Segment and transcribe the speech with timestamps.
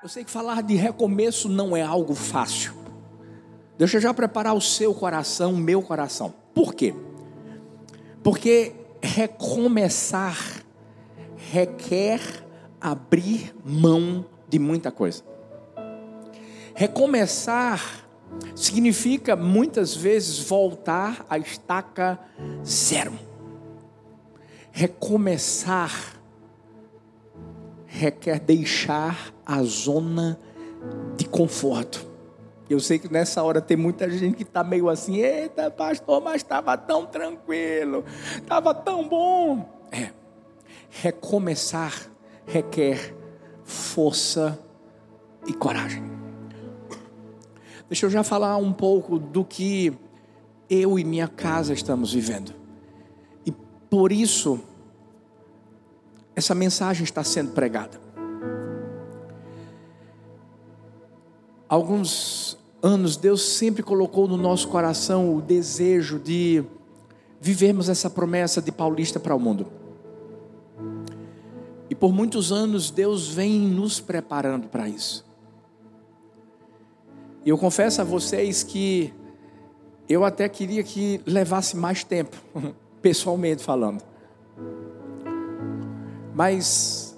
[0.00, 2.72] Eu sei que falar de recomeço não é algo fácil.
[3.76, 6.32] Deixa eu já preparar o seu coração, o meu coração.
[6.54, 6.94] Por quê?
[8.22, 10.38] Porque recomeçar
[11.36, 12.20] requer
[12.80, 15.24] abrir mão de muita coisa.
[16.74, 18.06] Recomeçar
[18.54, 22.20] significa muitas vezes voltar à estaca
[22.64, 23.18] zero.
[24.70, 26.18] Recomeçar
[27.88, 30.38] requer deixar a zona
[31.16, 32.06] de conforto.
[32.68, 36.36] Eu sei que nessa hora tem muita gente que está meio assim, eita pastor, mas
[36.36, 38.04] estava tão tranquilo,
[38.36, 39.66] estava tão bom.
[39.90, 40.10] É,
[40.90, 42.10] recomeçar
[42.48, 43.14] requer
[43.62, 44.58] força
[45.46, 46.02] e coragem.
[47.88, 49.96] Deixa eu já falar um pouco do que
[50.68, 52.54] eu e minha casa estamos vivendo.
[53.46, 54.60] E por isso,
[56.34, 58.07] essa mensagem está sendo pregada.
[61.68, 66.64] Alguns anos, Deus sempre colocou no nosso coração o desejo de
[67.40, 69.66] vivermos essa promessa de Paulista para o mundo.
[71.90, 75.26] E por muitos anos Deus vem nos preparando para isso.
[77.44, 79.12] E eu confesso a vocês que
[80.08, 82.36] eu até queria que levasse mais tempo,
[83.02, 84.02] pessoalmente falando.
[86.34, 87.16] Mas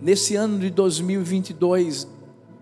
[0.00, 2.06] nesse ano de 2022,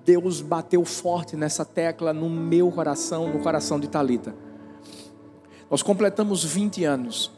[0.07, 4.33] Deus bateu forte nessa tecla no meu coração, no coração de Talita.
[5.69, 7.33] Nós completamos 20 anos,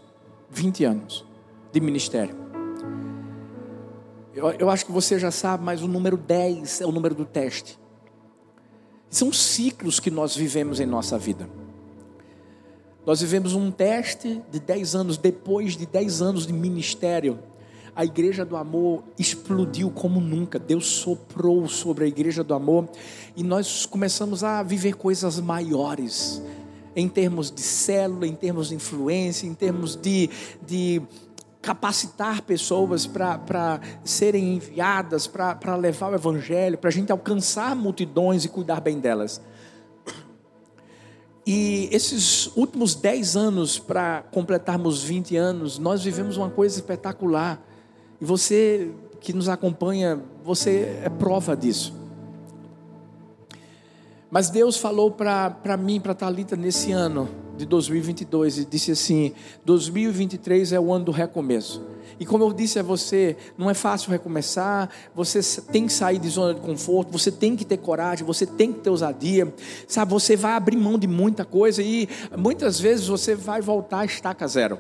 [0.51, 1.25] 20 anos
[1.73, 2.37] de ministério.
[4.35, 7.25] Eu, eu acho que você já sabe, mas o número 10 é o número do
[7.25, 7.79] teste.
[9.09, 11.49] São ciclos que nós vivemos em nossa vida.
[13.07, 17.39] Nós vivemos um teste de 10 anos, depois de 10 anos de ministério,
[17.99, 20.57] a igreja do amor explodiu como nunca.
[20.57, 22.89] Deus soprou sobre a igreja do amor
[23.35, 26.41] e nós começamos a viver coisas maiores,
[26.95, 30.31] em termos de célula, em termos de influência, em termos de,
[30.65, 31.03] de
[31.61, 38.49] capacitar pessoas para serem enviadas, para levar o Evangelho, para a gente alcançar multidões e
[38.49, 39.41] cuidar bem delas.
[41.45, 47.61] E esses últimos 10 anos, para completarmos 20 anos, nós vivemos uma coisa espetacular.
[48.21, 48.91] E você
[49.21, 51.95] que nos acompanha, você é prova disso.
[54.31, 59.33] Mas Deus falou para mim, para Talita nesse ano, de 2022 e disse assim:
[59.65, 61.83] 2023 é o ano do recomeço.
[62.21, 66.29] E como eu disse a você, não é fácil recomeçar, você tem que sair de
[66.29, 69.53] zona de conforto, você tem que ter coragem, você tem que ter ousadia,
[69.87, 70.13] sabe?
[70.13, 74.47] Você vai abrir mão de muita coisa e muitas vezes você vai voltar a estaca
[74.49, 74.79] zero.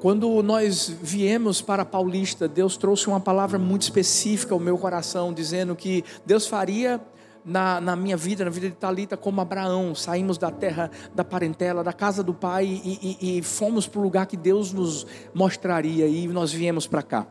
[0.00, 5.74] Quando nós viemos para Paulista, Deus trouxe uma palavra muito específica ao meu coração, dizendo
[5.74, 7.00] que Deus faria
[7.44, 11.82] na, na minha vida, na vida de Talita, como Abraão, saímos da terra da parentela,
[11.82, 15.04] da casa do pai e, e, e fomos para o lugar que Deus nos
[15.34, 17.26] mostraria e nós viemos para cá.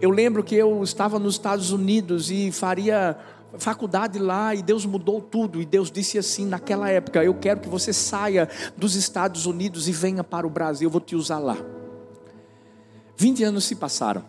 [0.00, 3.18] Eu lembro que eu estava nos Estados Unidos e faria
[3.58, 5.60] faculdade lá e Deus mudou tudo.
[5.60, 9.92] E Deus disse assim: naquela época, eu quero que você saia dos Estados Unidos e
[9.92, 11.56] venha para o Brasil, eu vou te usar lá.
[13.16, 14.24] 20 anos se passaram.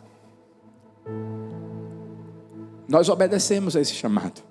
[2.87, 4.41] Nós obedecemos a esse chamado.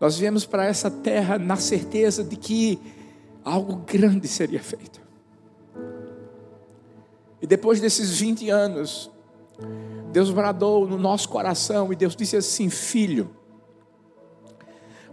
[0.00, 2.78] Nós viemos para essa terra na certeza de que
[3.44, 5.00] algo grande seria feito.
[7.40, 9.10] E depois desses 20 anos,
[10.14, 13.30] Deus bradou no nosso coração e Deus disse assim: Filho,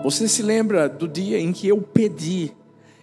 [0.04, 2.56] você se lembra do dia em que eu pedi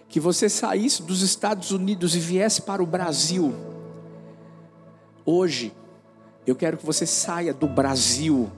[0.07, 3.53] que você saísse dos Estados Unidos e viesse para o Brasil?
[5.25, 5.73] Hoje,
[6.47, 8.49] eu quero que você saia do Brasil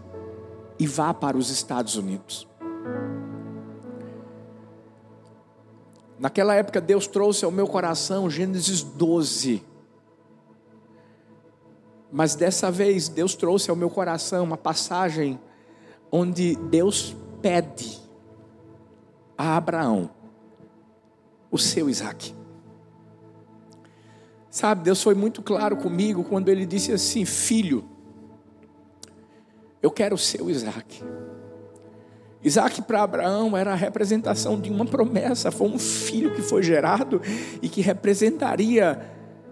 [0.77, 2.47] e vá para os Estados Unidos.
[6.19, 9.70] Naquela época, Deus trouxe ao meu coração Gênesis 12.
[12.11, 15.39] Mas dessa vez, Deus trouxe ao meu coração uma passagem
[16.11, 17.99] onde Deus pede
[19.37, 20.09] a Abraão
[21.49, 22.33] o seu Isaac.
[24.49, 27.83] Sabe, Deus foi muito claro comigo quando ele disse assim: Filho,
[29.81, 31.03] eu quero o seu Isaac.
[32.43, 37.21] Isaac para Abraão era a representação de uma promessa, foi um filho que foi gerado
[37.61, 38.99] e que representaria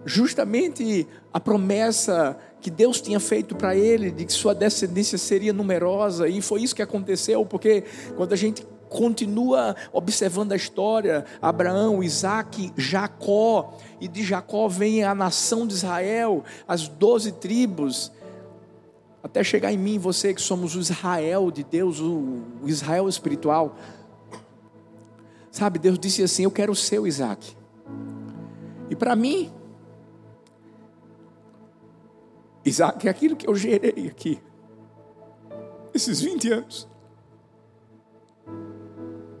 [0.04, 6.28] justamente a promessa que Deus tinha feito para ele, de que sua descendência seria numerosa,
[6.28, 7.84] e foi isso que aconteceu, porque
[8.16, 15.14] quando a gente continua observando a história, Abraão, Isaac, Jacó, e de Jacó vem a
[15.14, 18.10] nação de Israel, as doze tribos,
[19.22, 23.76] até chegar em mim você que somos o Israel de Deus, o Israel espiritual.
[25.50, 27.54] Sabe, Deus disse assim: Eu quero o seu Isaac.
[28.88, 29.52] E para mim,
[32.64, 34.40] Isaac é aquilo que eu gerei aqui,
[35.94, 36.88] esses 20 anos.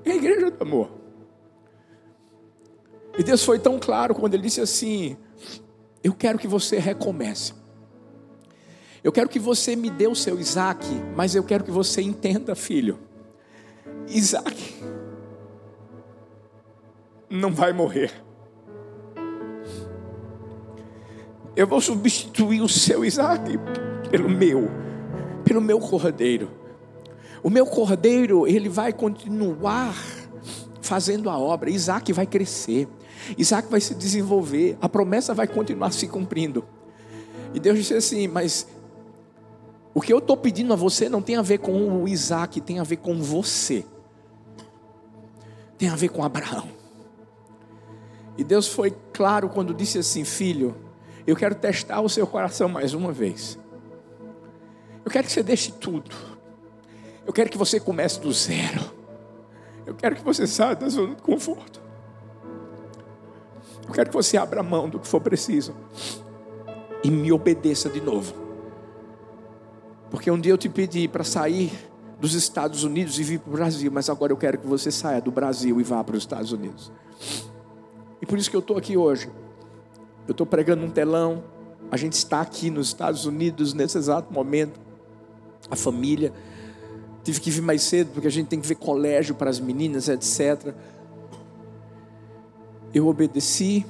[0.04, 0.90] É a igreja do amor.
[3.18, 5.16] E Deus foi tão claro quando Ele disse assim:
[6.02, 7.52] Eu quero que você recomece.
[9.02, 10.86] Eu quero que você me dê o seu Isaac,
[11.16, 12.98] mas eu quero que você entenda, filho.
[14.08, 14.74] Isaac
[17.30, 18.12] não vai morrer.
[21.60, 23.44] Eu vou substituir o seu Isaac
[24.10, 24.70] pelo meu,
[25.44, 26.50] pelo meu cordeiro.
[27.42, 29.94] O meu cordeiro, ele vai continuar
[30.80, 31.68] fazendo a obra.
[31.68, 32.88] Isaac vai crescer.
[33.36, 34.78] Isaac vai se desenvolver.
[34.80, 36.64] A promessa vai continuar se cumprindo.
[37.52, 38.66] E Deus disse assim: Mas
[39.92, 42.78] o que eu estou pedindo a você não tem a ver com o Isaac, tem
[42.78, 43.84] a ver com você.
[45.76, 46.68] Tem a ver com Abraão.
[48.38, 50.88] E Deus foi claro quando disse assim: Filho,
[51.26, 53.58] eu quero testar o seu coração mais uma vez.
[55.04, 56.14] Eu quero que você deixe tudo.
[57.26, 58.80] Eu quero que você comece do zero.
[59.86, 61.80] Eu quero que você saia da zona de conforto.
[63.86, 65.74] Eu quero que você abra mão do que for preciso
[67.02, 68.34] e me obedeça de novo.
[70.10, 71.72] Porque um dia eu te pedi para sair
[72.20, 75.20] dos Estados Unidos e vir para o Brasil, mas agora eu quero que você saia
[75.20, 76.92] do Brasil e vá para os Estados Unidos.
[78.20, 79.30] E por isso que eu estou aqui hoje.
[80.26, 81.42] Eu estou pregando um telão.
[81.90, 84.78] A gente está aqui nos Estados Unidos nesse exato momento.
[85.70, 86.32] A família.
[87.22, 90.08] Tive que vir mais cedo porque a gente tem que ver colégio para as meninas,
[90.08, 90.74] etc.
[92.94, 93.84] Eu obedeci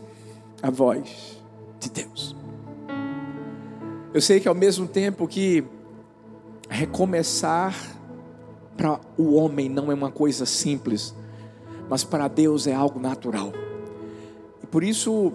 [0.62, 1.40] a voz
[1.78, 2.36] de Deus.
[4.12, 5.64] Eu sei que ao mesmo tempo que
[6.68, 7.74] recomeçar
[8.76, 11.14] para o homem não é uma coisa simples,
[11.88, 13.52] mas para Deus é algo natural.
[14.62, 15.32] E por isso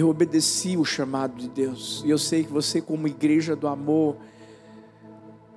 [0.00, 2.02] eu obedeci o chamado de Deus.
[2.06, 4.16] E eu sei que você, como igreja do amor,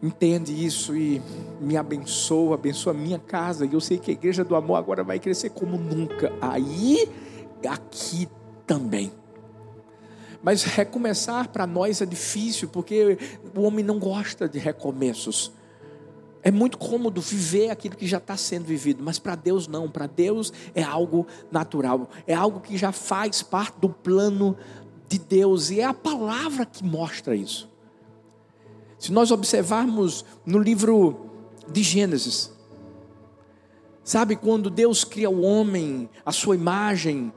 [0.01, 1.21] entende isso e
[1.59, 3.65] me abençoa, abençoa a minha casa.
[3.65, 6.33] E eu sei que a igreja do amor agora vai crescer como nunca.
[6.41, 7.07] Aí,
[7.67, 8.27] aqui
[8.65, 9.11] também.
[10.41, 13.19] Mas recomeçar para nós é difícil, porque
[13.55, 15.51] o homem não gosta de recomeços.
[16.43, 19.89] É muito cômodo viver aquilo que já está sendo vivido, mas para Deus não.
[19.89, 24.57] Para Deus é algo natural, é algo que já faz parte do plano
[25.07, 27.69] de Deus, e é a palavra que mostra isso.
[28.97, 31.29] Se nós observarmos no livro
[31.67, 32.51] de Gênesis,
[34.03, 37.33] sabe quando Deus cria o homem, a sua imagem,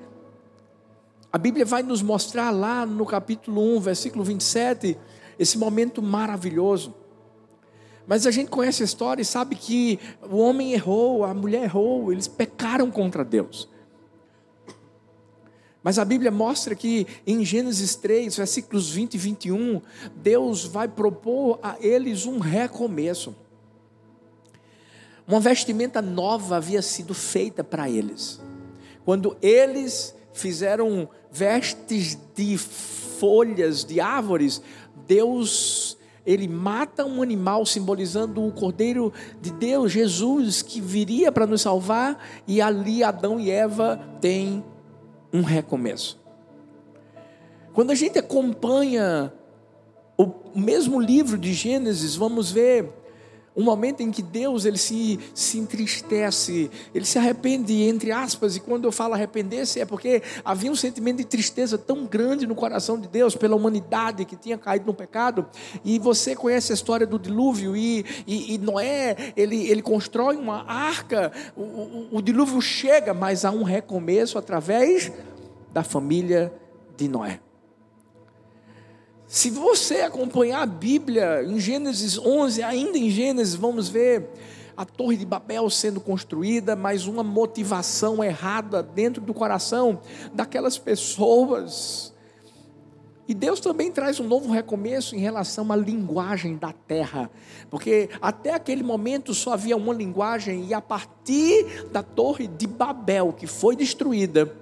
[1.33, 4.97] a Bíblia vai nos mostrar lá no capítulo 1, versículo 27,
[5.37, 6.95] esse momento maravilhoso.
[8.07, 12.13] Mas a gente conhece a história e sabe que o homem errou, a mulher errou,
[12.13, 13.69] eles pecaram contra Deus.
[15.83, 19.83] Mas a Bíblia mostra que em Gênesis 3, versículos 20 e 21,
[20.17, 23.35] Deus vai propor a eles um recomeço.
[25.27, 28.41] Uma vestimenta nova havia sido feita para eles.
[29.05, 34.63] Quando eles fizeram vestes de folhas de árvores,
[35.07, 41.63] Deus ele mata um animal simbolizando o Cordeiro de Deus, Jesus, que viria para nos
[41.63, 44.65] salvar, e ali Adão e Eva têm
[45.33, 46.19] um recomeço.
[47.73, 49.33] Quando a gente acompanha
[50.17, 52.89] o mesmo livro de Gênesis, vamos ver
[53.57, 58.61] um momento em que Deus ele se, se entristece, ele se arrepende, entre aspas, e
[58.61, 62.99] quando eu falo arrepender-se é porque havia um sentimento de tristeza tão grande no coração
[62.99, 65.47] de Deus pela humanidade que tinha caído no pecado.
[65.85, 70.65] E você conhece a história do dilúvio, e, e, e Noé ele, ele constrói uma
[70.65, 75.13] arca, o, o, o dilúvio chega, mas há um recomeço através
[75.73, 76.53] da família
[76.97, 77.41] de Noé.
[79.35, 84.31] Se você acompanhar a Bíblia em Gênesis 11, ainda em Gênesis, vamos ver
[84.77, 90.01] a Torre de Babel sendo construída, mas uma motivação errada dentro do coração
[90.33, 92.15] daquelas pessoas.
[93.27, 97.29] E Deus também traz um novo recomeço em relação à linguagem da terra,
[97.69, 103.33] porque até aquele momento só havia uma linguagem, e a partir da Torre de Babel,
[103.33, 104.55] que foi destruída,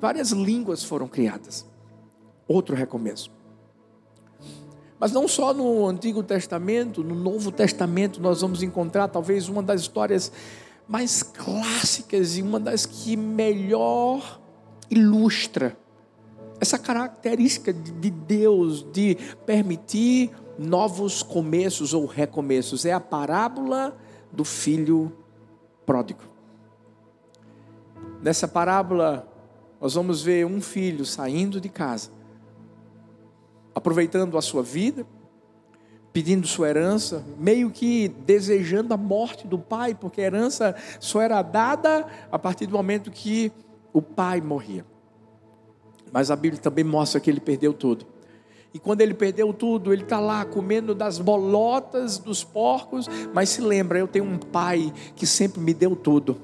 [0.00, 1.66] várias línguas foram criadas.
[2.48, 3.41] Outro recomeço.
[5.02, 9.80] Mas não só no Antigo Testamento, no Novo Testamento nós vamos encontrar talvez uma das
[9.80, 10.30] histórias
[10.86, 14.40] mais clássicas e uma das que melhor
[14.88, 15.76] ilustra
[16.60, 22.84] essa característica de Deus de permitir novos começos ou recomeços.
[22.84, 23.96] É a parábola
[24.30, 25.10] do filho
[25.84, 26.22] pródigo.
[28.22, 29.28] Nessa parábola,
[29.80, 32.21] nós vamos ver um filho saindo de casa,
[33.74, 35.06] aproveitando a sua vida,
[36.12, 41.40] pedindo sua herança, meio que desejando a morte do pai, porque a herança só era
[41.42, 43.50] dada a partir do momento que
[43.92, 44.84] o pai morria.
[46.12, 48.06] Mas a Bíblia também mostra que ele perdeu tudo.
[48.74, 53.60] E quando ele perdeu tudo, ele está lá comendo das bolotas dos porcos, mas se
[53.60, 56.40] lembra, eu tenho um pai que sempre me deu tudo.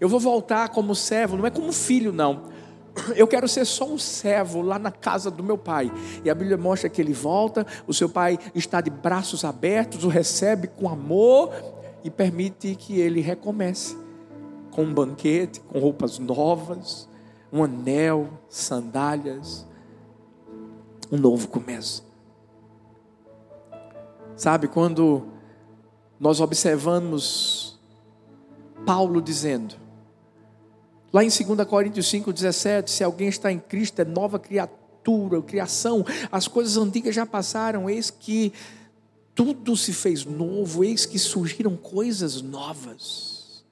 [0.00, 2.44] Eu vou voltar como servo, não é como filho, não.
[3.16, 5.90] Eu quero ser só um servo lá na casa do meu pai.
[6.24, 10.08] E a Bíblia mostra que ele volta, o seu pai está de braços abertos, o
[10.08, 11.52] recebe com amor
[12.04, 13.96] e permite que ele recomece
[14.70, 17.08] com um banquete, com roupas novas,
[17.52, 19.66] um anel, sandálias,
[21.10, 22.04] um novo começo.
[24.34, 25.26] Sabe, quando
[26.18, 27.78] nós observamos
[28.86, 29.81] Paulo dizendo,
[31.12, 36.48] lá em 2 Coríntios 5,17, se alguém está em Cristo, é nova criatura, criação, as
[36.48, 38.52] coisas antigas já passaram, eis que
[39.34, 43.64] tudo se fez novo, eis que surgiram coisas novas.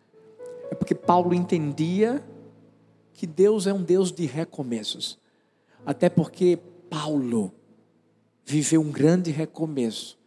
[0.70, 2.22] É porque Paulo entendia
[3.12, 5.18] que Deus é um Deus de recomeços.
[5.84, 7.52] Até porque Paulo
[8.44, 10.18] viveu um grande recomeço,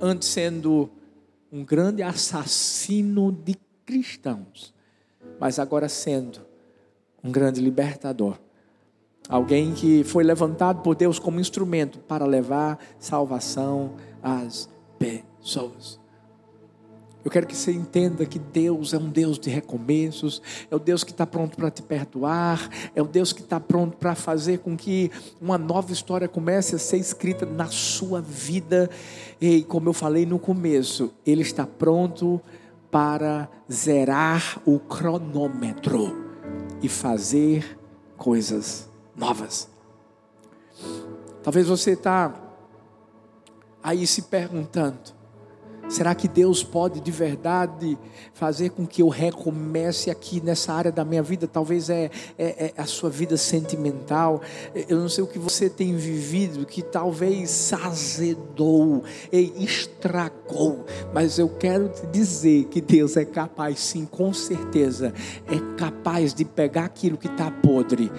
[0.00, 0.90] antes sendo
[1.50, 4.74] um grande assassino de cristãos,
[5.40, 6.40] mas agora sendo
[7.22, 8.38] um grande libertador.
[9.28, 16.00] Alguém que foi levantado por Deus como instrumento para levar salvação às pessoas.
[17.24, 21.04] Eu quero que você entenda que Deus é um Deus de recomeços, é o Deus
[21.04, 24.74] que está pronto para te perdoar, é o Deus que está pronto para fazer com
[24.74, 28.88] que uma nova história comece a ser escrita na sua vida.
[29.38, 32.40] E como eu falei no começo, Ele está pronto
[32.90, 36.27] para zerar o cronômetro
[36.82, 37.78] e fazer
[38.16, 39.68] coisas novas.
[41.42, 42.34] Talvez você está
[43.82, 44.98] aí se perguntando,
[45.88, 47.98] Será que Deus pode de verdade
[48.34, 51.46] fazer com que eu recomece aqui nessa área da minha vida?
[51.46, 54.42] Talvez é, é, é, a sua vida sentimental.
[54.88, 59.02] Eu não sei o que você tem vivido, que talvez azedou
[59.32, 60.84] e estragou.
[61.14, 65.14] Mas eu quero te dizer que Deus é capaz, sim, com certeza,
[65.46, 68.10] é capaz de pegar aquilo que está podre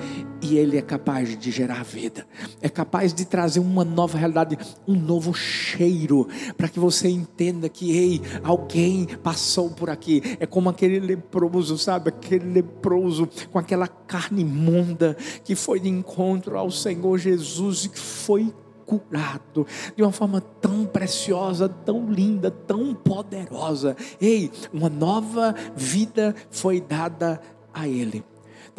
[0.41, 2.25] e Ele é capaz de gerar vida.
[2.61, 4.57] É capaz de trazer uma nova realidade,
[4.87, 10.21] um novo cheiro, para que você entenda que, ei, alguém passou por aqui.
[10.39, 12.09] É como aquele leproso, sabe?
[12.09, 17.99] Aquele leproso com aquela carne imunda que foi de encontro ao Senhor Jesus e que
[17.99, 18.53] foi
[18.85, 23.95] curado de uma forma tão preciosa, tão linda, tão poderosa.
[24.19, 27.39] Ei, uma nova vida foi dada
[27.71, 28.23] a ele.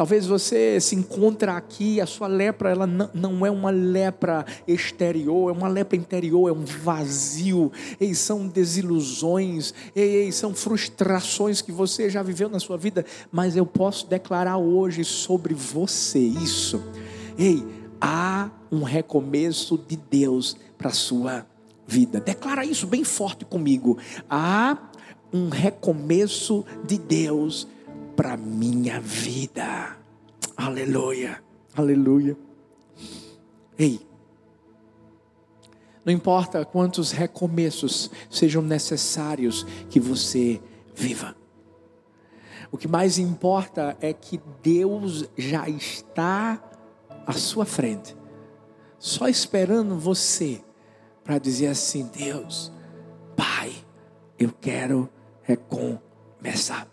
[0.00, 5.52] Talvez você se encontra aqui, a sua lepra ela não é uma lepra exterior, é
[5.52, 7.71] uma lepra interior, é um vazio.
[8.00, 13.66] Ei, são desilusões, ei, são frustrações que você já viveu na sua vida, mas eu
[13.66, 16.83] posso declarar hoje sobre você isso.
[17.38, 17.62] Ei,
[18.00, 21.47] há um recomeço de Deus para a sua
[21.87, 22.21] vida.
[22.21, 23.99] Declara isso bem forte comigo.
[24.30, 24.78] Há
[25.30, 27.79] um recomeço de Deus para
[28.36, 29.96] minha vida.
[30.56, 31.42] Aleluia,
[31.74, 32.36] aleluia.
[33.78, 34.00] Ei,
[36.04, 40.60] não importa quantos recomeços sejam necessários que você
[40.94, 41.36] viva.
[42.72, 46.62] O que mais importa é que Deus já está
[47.26, 48.16] à sua frente,
[48.98, 50.62] só esperando você
[51.22, 52.72] para dizer assim: Deus,
[53.36, 53.72] Pai,
[54.38, 55.08] eu quero
[55.42, 56.89] recomeçar.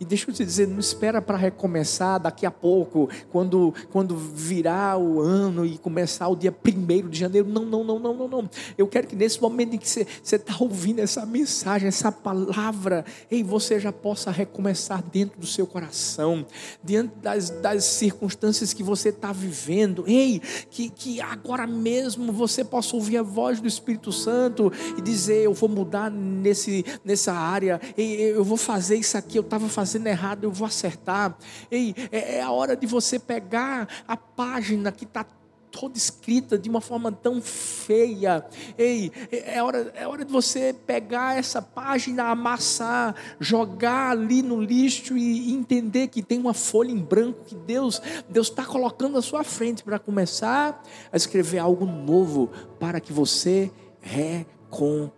[0.00, 4.98] E deixa eu te dizer, não espera para recomeçar daqui a pouco, quando, quando virar
[4.98, 7.48] o ano e começar o dia 1 de janeiro.
[7.48, 8.50] Não, não, não, não, não, não.
[8.76, 13.42] Eu quero que nesse momento em que você está ouvindo essa mensagem, essa palavra, ei,
[13.42, 16.46] você já possa recomeçar dentro do seu coração,
[16.82, 20.04] diante das, das circunstâncias que você está vivendo.
[20.06, 25.44] Ei, que, que agora mesmo você possa ouvir a voz do Espírito Santo e dizer:
[25.44, 29.98] Eu vou mudar nesse, nessa área, ei, eu vou fazer isso aqui, eu estava fazendo
[29.98, 31.36] fazendo errado, eu vou acertar.
[31.70, 35.26] Ei, é, é a hora de você pegar a página que está
[35.70, 38.44] toda escrita de uma forma tão feia.
[38.76, 45.16] Ei, é hora, é hora de você pegar essa página, amassar, jogar ali no lixo
[45.16, 49.44] e entender que tem uma folha em branco que Deus Deus está colocando à sua
[49.44, 50.82] frente para começar
[51.12, 53.70] a escrever algo novo para que você
[54.00, 55.08] recomece.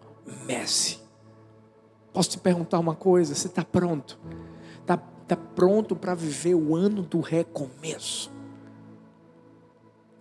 [2.13, 3.35] Posso te perguntar uma coisa?
[3.35, 4.19] Você está pronto?
[4.81, 8.31] Está tá pronto para viver o ano do recomeço?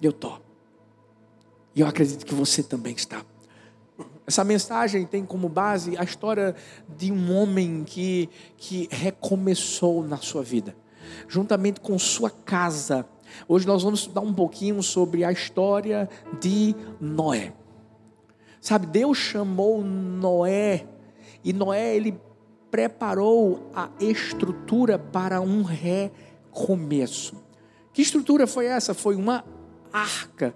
[0.02, 0.40] Eu estou.
[1.76, 3.26] E eu acredito que você também está.
[4.26, 6.56] Essa mensagem tem como base a história
[6.98, 10.76] de um homem que, que recomeçou na sua vida,
[11.28, 13.06] juntamente com sua casa.
[13.48, 16.08] Hoje nós vamos estudar um pouquinho sobre a história
[16.40, 17.54] de Noé.
[18.62, 20.86] Sabe, Deus chamou Noé
[21.44, 22.20] e Noé ele
[22.70, 27.36] preparou a estrutura para um recomeço.
[27.92, 28.94] Que estrutura foi essa?
[28.94, 29.44] Foi uma
[29.92, 30.54] arca.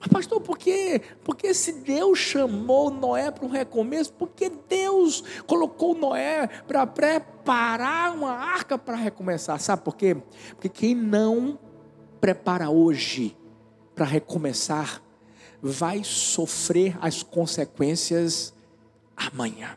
[0.00, 1.02] Mas, pastor, por quê?
[1.24, 8.30] Porque se Deus chamou Noé para um recomeço, porque Deus colocou Noé para preparar uma
[8.30, 9.58] arca para recomeçar?
[9.60, 10.16] Sabe por quê?
[10.50, 11.58] Porque quem não
[12.20, 13.36] prepara hoje
[13.94, 15.02] para recomeçar,
[15.60, 18.54] vai sofrer as consequências
[19.18, 19.76] amanhã.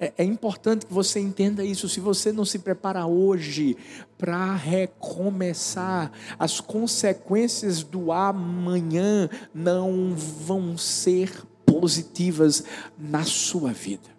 [0.00, 1.88] É, é, importante que você entenda isso.
[1.88, 3.76] Se você não se prepara hoje
[4.18, 11.30] para recomeçar, as consequências do amanhã não vão ser
[11.64, 12.64] positivas
[12.98, 14.16] na sua vida.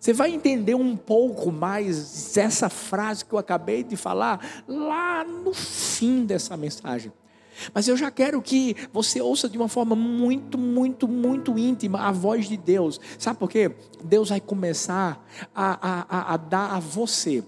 [0.00, 5.54] Você vai entender um pouco mais essa frase que eu acabei de falar lá no
[5.54, 7.10] fim dessa mensagem.
[7.72, 12.12] Mas eu já quero que você ouça de uma forma muito, muito, muito íntima a
[12.12, 13.00] voz de Deus.
[13.18, 13.74] Sabe por quê?
[14.02, 17.42] Deus vai começar a, a, a dar a você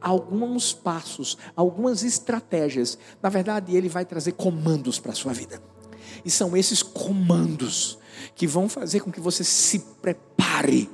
[0.00, 2.98] alguns passos, algumas estratégias.
[3.22, 5.62] Na verdade, Ele vai trazer comandos para a sua vida.
[6.24, 7.98] E são esses comandos
[8.34, 10.90] que vão fazer com que você se prepare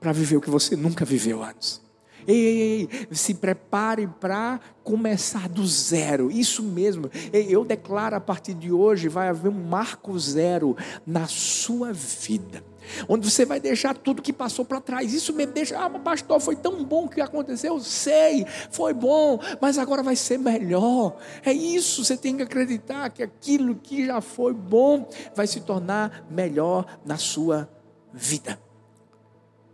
[0.00, 1.83] para viver o que você nunca viveu antes.
[2.26, 6.30] Ei, ei, ei, se prepare para começar do zero.
[6.30, 7.10] Isso mesmo.
[7.32, 12.64] Eu declaro a partir de hoje vai haver um marco zero na sua vida.
[13.08, 15.12] Onde você vai deixar tudo que passou para trás.
[15.12, 17.80] Isso me deixa, ah, pastor, foi tão bom que aconteceu.
[17.80, 21.16] Sei, foi bom, mas agora vai ser melhor.
[21.44, 26.26] É isso, você tem que acreditar que aquilo que já foi bom vai se tornar
[26.30, 27.68] melhor na sua
[28.12, 28.58] vida.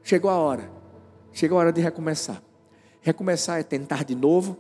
[0.03, 0.80] Chegou a hora
[1.33, 2.43] Chega a hora de recomeçar.
[3.01, 4.57] Recomeçar é tentar de novo.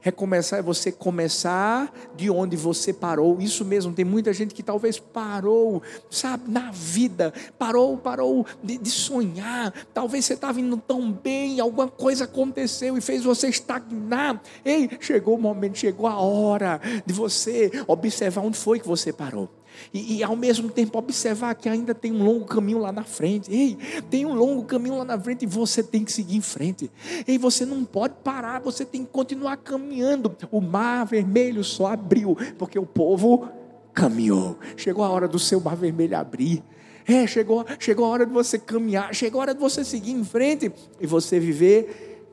[0.00, 3.40] Recomeçar é você começar de onde você parou.
[3.40, 8.90] Isso mesmo, tem muita gente que talvez parou, sabe, na vida, parou, parou de, de
[8.90, 9.72] sonhar.
[9.92, 14.40] Talvez você estava indo tão bem, alguma coisa aconteceu e fez você estagnar.
[14.64, 19.48] Ei, chegou o momento, chegou a hora de você observar onde foi que você parou.
[19.92, 23.52] E, e, ao mesmo tempo observar que ainda tem um longo caminho lá na frente.
[23.52, 23.76] Ei,
[24.10, 26.90] tem um longo caminho lá na frente e você tem que seguir em frente.
[27.26, 30.34] Ei, você não pode parar, você tem que continuar caminhando.
[30.50, 33.48] O mar vermelho só abriu porque o povo
[33.92, 34.58] caminhou.
[34.76, 36.62] Chegou a hora do seu mar vermelho abrir.
[37.06, 40.24] É, chegou, chegou a hora de você caminhar, chegou a hora de você seguir em
[40.24, 42.24] frente e você viver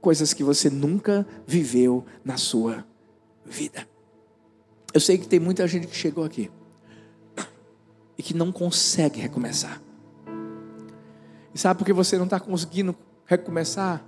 [0.00, 2.84] coisas que você nunca viveu na sua
[3.44, 3.88] vida.
[4.92, 6.50] Eu sei que tem muita gente que chegou aqui
[8.20, 9.80] e que não consegue recomeçar.
[11.54, 14.04] E sabe por que você não está conseguindo recomeçar?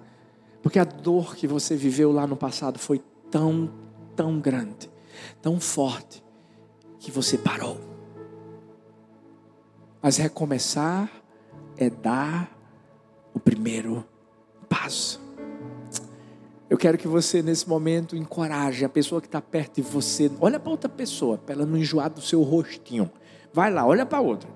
[0.62, 3.72] Porque a dor que você viveu lá no passado foi tão,
[4.14, 4.90] tão grande,
[5.40, 6.22] tão forte,
[6.98, 7.80] que você parou.
[10.02, 11.10] Mas recomeçar
[11.78, 12.54] é dar
[13.32, 14.06] o primeiro
[14.68, 15.22] passo.
[16.68, 20.30] Eu quero que você, nesse momento, encoraje a pessoa que está perto de você.
[20.38, 23.10] Olha para outra pessoa, para ela não enjoar do seu rostinho.
[23.52, 24.48] Vai lá, olha para outra.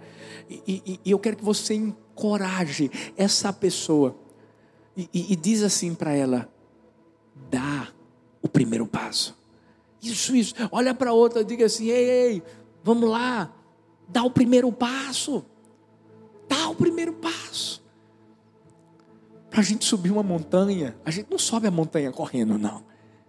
[0.48, 4.16] E, e, e, eu quero que você encoraje essa pessoa.
[4.96, 6.48] E, e diz assim para ela:
[7.50, 7.88] dá
[8.40, 9.36] o primeiro passo.
[10.00, 10.54] Isso, isso.
[10.70, 12.42] Olha para outra, diga assim: ei, ei,
[12.82, 13.52] vamos lá,
[14.08, 15.44] dá o primeiro passo.
[16.48, 17.84] Dá o primeiro passo.
[19.50, 22.84] Para a gente subir uma montanha, a gente não sobe a montanha correndo, não.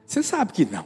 [0.05, 0.85] Você sabe que não.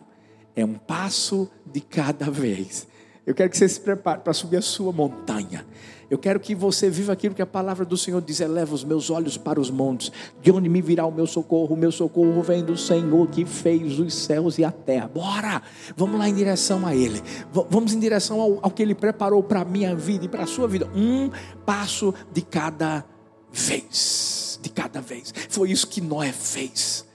[0.55, 2.87] É um passo de cada vez.
[3.25, 5.65] Eu quero que você se prepare para subir a sua montanha.
[6.09, 9.09] Eu quero que você viva aquilo que a palavra do Senhor diz: eleva os meus
[9.09, 11.75] olhos para os montes, de onde me virá o meu socorro?
[11.75, 15.07] O meu socorro vem do Senhor que fez os céus e a terra.
[15.07, 15.61] Bora!
[15.95, 17.21] Vamos lá em direção a Ele.
[17.69, 20.47] Vamos em direção ao, ao que Ele preparou para a minha vida e para a
[20.47, 20.89] sua vida.
[20.95, 21.29] Um
[21.65, 23.05] passo de cada
[23.51, 24.59] vez.
[24.61, 25.33] De cada vez.
[25.49, 27.05] Foi isso que Noé fez.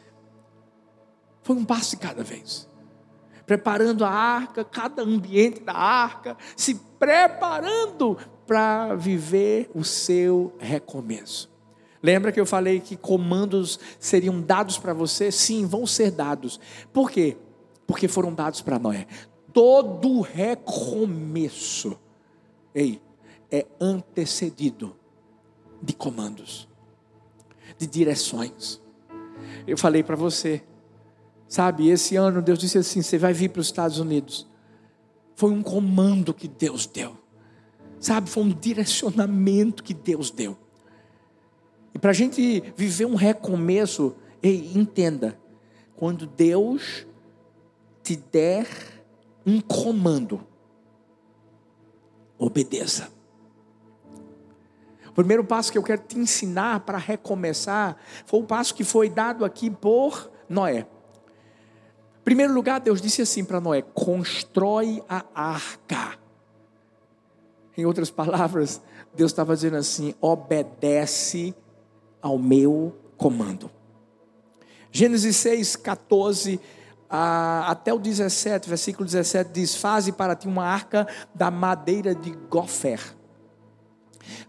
[1.42, 2.66] Foi um passo de cada vez.
[3.46, 11.50] Preparando a arca, cada ambiente da arca, se preparando para viver o seu recomeço.
[12.02, 15.32] Lembra que eu falei que comandos seriam dados para você?
[15.32, 16.60] Sim, vão ser dados.
[16.92, 17.36] Por quê?
[17.86, 19.06] Porque foram dados para Noé.
[19.52, 21.98] Todo recomeço,
[22.74, 23.00] ei,
[23.50, 24.94] é antecedido
[25.80, 26.68] de comandos,
[27.78, 28.80] de direções.
[29.66, 30.62] Eu falei para você,
[31.48, 34.46] sabe, esse ano Deus disse assim: você vai vir para os Estados Unidos.
[35.34, 37.16] Foi um comando que Deus deu,
[38.00, 40.56] sabe, foi um direcionamento que Deus deu.
[41.94, 45.38] E para a gente viver um recomeço, ei, entenda,
[45.94, 47.06] quando Deus
[48.02, 48.66] te der
[49.44, 50.46] um comando,
[52.38, 53.10] obedeça.
[55.08, 59.08] O primeiro passo que eu quero te ensinar para recomeçar foi o passo que foi
[59.08, 60.86] dado aqui por Noé.
[62.26, 66.18] Primeiro lugar, Deus disse assim para Noé: constrói a arca.
[67.78, 68.82] Em outras palavras,
[69.14, 71.54] Deus estava dizendo assim: obedece
[72.20, 73.70] ao meu comando.
[74.90, 76.60] Gênesis 6, 14
[77.08, 82.32] a, até o 17, versículo 17 diz: Faze para ti uma arca da madeira de
[82.50, 83.15] gofer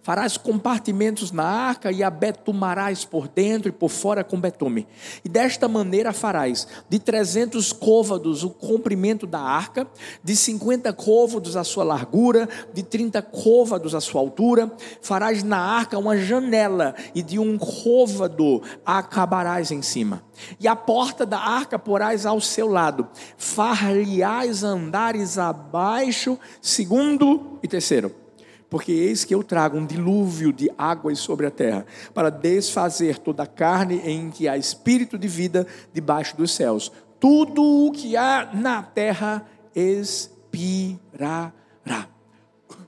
[0.01, 4.87] Farás compartimentos na arca e a betumarás por dentro e por fora com betume.
[5.23, 9.87] E desta maneira farás de 300 côvados o comprimento da arca,
[10.23, 14.71] de 50 côvados a sua largura, de 30 côvados a sua altura.
[15.01, 20.23] Farás na arca uma janela e de um côvado acabarás em cima.
[20.59, 23.07] E a porta da arca porás ao seu lado.
[23.37, 28.26] Far-lhe-ás andares abaixo, segundo e terceiro
[28.69, 33.43] porque eis que eu trago um dilúvio de águas sobre a terra, para desfazer toda
[33.43, 36.91] a carne em que há espírito de vida debaixo dos céus.
[37.19, 41.53] Tudo o que há na terra expirará.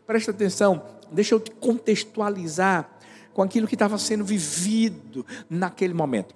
[0.05, 2.89] Presta atenção, deixa eu te contextualizar
[3.33, 6.35] com aquilo que estava sendo vivido naquele momento.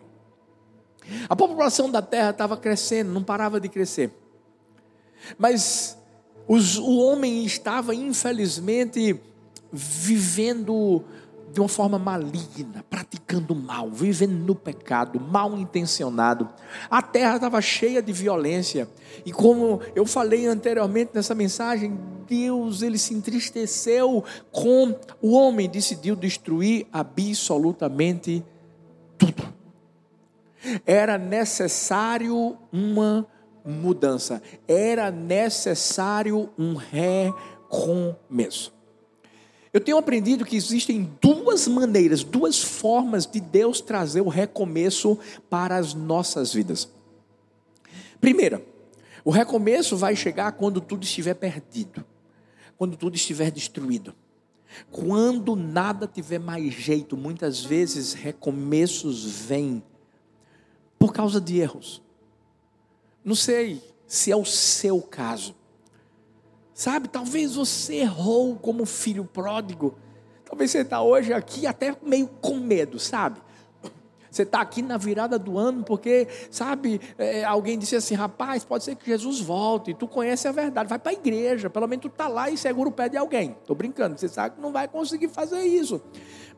[1.27, 4.11] A população da terra estava crescendo, não parava de crescer.
[5.37, 5.97] Mas
[6.47, 9.19] os, o homem estava, infelizmente,
[9.73, 11.03] vivendo
[11.51, 16.49] de uma forma maligna, praticando mal, vivendo no pecado, mal intencionado.
[16.89, 18.87] A terra estava cheia de violência.
[19.23, 21.95] E como eu falei anteriormente nessa mensagem,
[22.27, 28.43] Deus ele se entristeceu com o homem, decidiu destruir absolutamente
[29.17, 29.53] tudo.
[30.85, 33.27] Era necessário uma
[33.63, 38.73] mudança, era necessário um recomeço.
[39.73, 45.17] Eu tenho aprendido que existem duas maneiras, duas formas de Deus trazer o recomeço
[45.49, 46.87] para as nossas vidas.
[48.21, 48.63] Primeira,
[49.25, 52.05] o recomeço vai chegar quando tudo estiver perdido,
[52.77, 54.13] quando tudo estiver destruído.
[54.91, 59.81] Quando nada tiver mais jeito, muitas vezes recomeços vêm
[60.99, 62.01] por causa de erros.
[63.25, 65.55] Não sei se é o seu caso.
[66.83, 69.95] Sabe, talvez você errou como filho pródigo.
[70.43, 73.41] Talvez você está hoje aqui até meio com medo, sabe?
[74.29, 78.83] Você está aqui na virada do ano porque, sabe, é, alguém disse assim: rapaz, pode
[78.83, 82.09] ser que Jesus volte, tu conhece a verdade, vai para a igreja, pelo menos tu
[82.09, 83.55] está lá e segura o pé de alguém.
[83.61, 86.01] Estou brincando, você sabe que não vai conseguir fazer isso.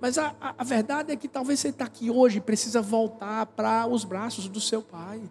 [0.02, 3.46] Mas a, a, a verdade é que talvez você está aqui hoje e precisa voltar
[3.46, 5.22] para os braços do seu pai.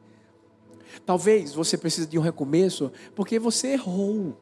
[1.04, 4.36] Talvez você precise de um recomeço porque você errou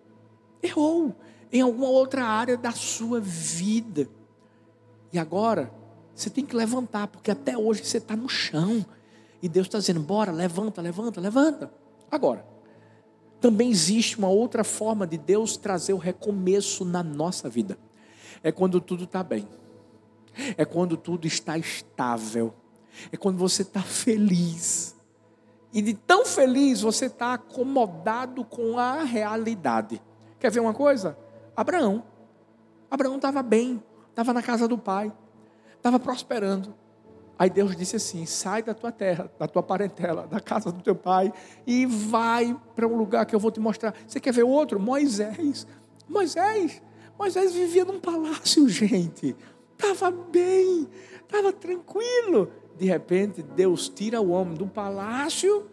[0.62, 1.14] errou
[1.52, 4.08] em alguma outra área da sua vida.
[5.12, 5.72] E agora,
[6.14, 8.84] você tem que levantar, porque até hoje você está no chão.
[9.42, 11.72] E Deus está dizendo: bora, levanta, levanta, levanta.
[12.10, 12.46] Agora,
[13.40, 17.76] também existe uma outra forma de Deus trazer o recomeço na nossa vida.
[18.42, 19.48] É quando tudo está bem.
[20.56, 22.54] É quando tudo está estável.
[23.10, 24.94] É quando você está feliz.
[25.72, 30.00] E de tão feliz você está acomodado com a realidade.
[30.42, 31.16] Quer ver uma coisa?
[31.56, 32.02] Abraão.
[32.90, 35.12] Abraão estava bem, estava na casa do pai,
[35.76, 36.74] estava prosperando.
[37.38, 40.96] Aí Deus disse assim: sai da tua terra, da tua parentela, da casa do teu
[40.96, 41.32] pai
[41.64, 43.94] e vai para um lugar que eu vou te mostrar.
[44.04, 44.80] Você quer ver outro?
[44.80, 45.64] Moisés.
[46.08, 46.82] Moisés.
[47.16, 49.36] Moisés vivia num palácio, gente.
[49.78, 50.88] Estava bem,
[51.22, 52.50] estava tranquilo.
[52.76, 55.70] De repente, Deus tira o homem do palácio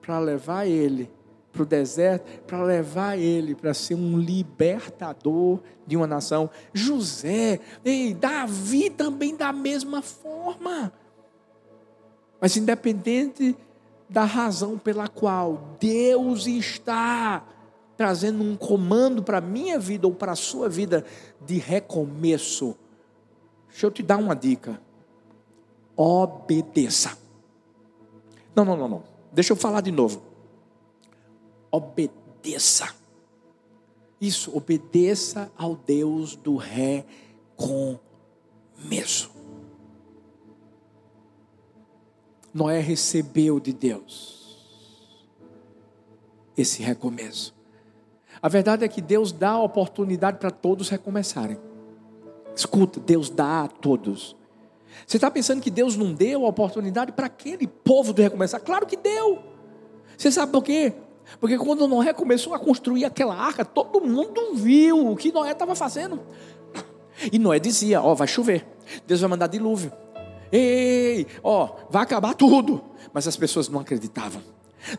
[0.00, 1.10] para levar ele
[1.56, 6.50] para o deserto para levar ele para ser um libertador de uma nação.
[6.72, 10.92] José, e Davi também da mesma forma.
[12.40, 13.56] Mas independente
[14.08, 17.44] da razão pela qual Deus está
[17.96, 21.04] trazendo um comando para a minha vida ou para a sua vida
[21.44, 22.76] de recomeço.
[23.70, 24.80] Deixa eu te dar uma dica.
[25.96, 27.16] Obedeça.
[28.54, 29.02] Não, não, não, não.
[29.32, 30.22] Deixa eu falar de novo.
[31.76, 32.88] Obedeça.
[34.18, 37.20] Isso, obedeça ao Deus do recomeço.
[42.54, 44.56] Noé recebeu de Deus
[46.56, 47.54] esse recomeço.
[48.40, 51.58] A verdade é que Deus dá a oportunidade para todos recomeçarem.
[52.54, 54.34] Escuta, Deus dá a todos.
[55.06, 58.62] Você está pensando que Deus não deu a oportunidade para aquele povo de recomeçar?
[58.62, 59.42] Claro que deu.
[60.16, 60.94] Você sabe por quê?
[61.40, 65.74] Porque quando Noé começou a construir aquela arca, todo mundo viu o que Noé estava
[65.74, 66.20] fazendo.
[67.32, 68.66] E Noé dizia: Ó, oh, vai chover,
[69.06, 69.92] Deus vai mandar dilúvio.
[70.52, 72.82] Ei, ó, vai acabar tudo.
[73.12, 74.42] Mas as pessoas não acreditavam.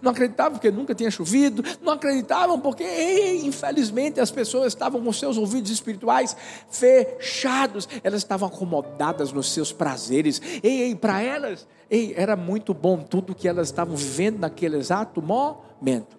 [0.02, 5.13] Não acreditavam porque nunca tinha chovido, não acreditavam porque, ei, infelizmente, as pessoas estavam com
[5.13, 6.36] seus ouvidos espirituais
[6.70, 10.42] fechados, elas estavam acomodadas nos seus prazeres.
[10.62, 15.22] Ei, ei para elas, ei, era muito bom tudo que elas estavam vivendo naquele exato
[15.22, 16.17] momento.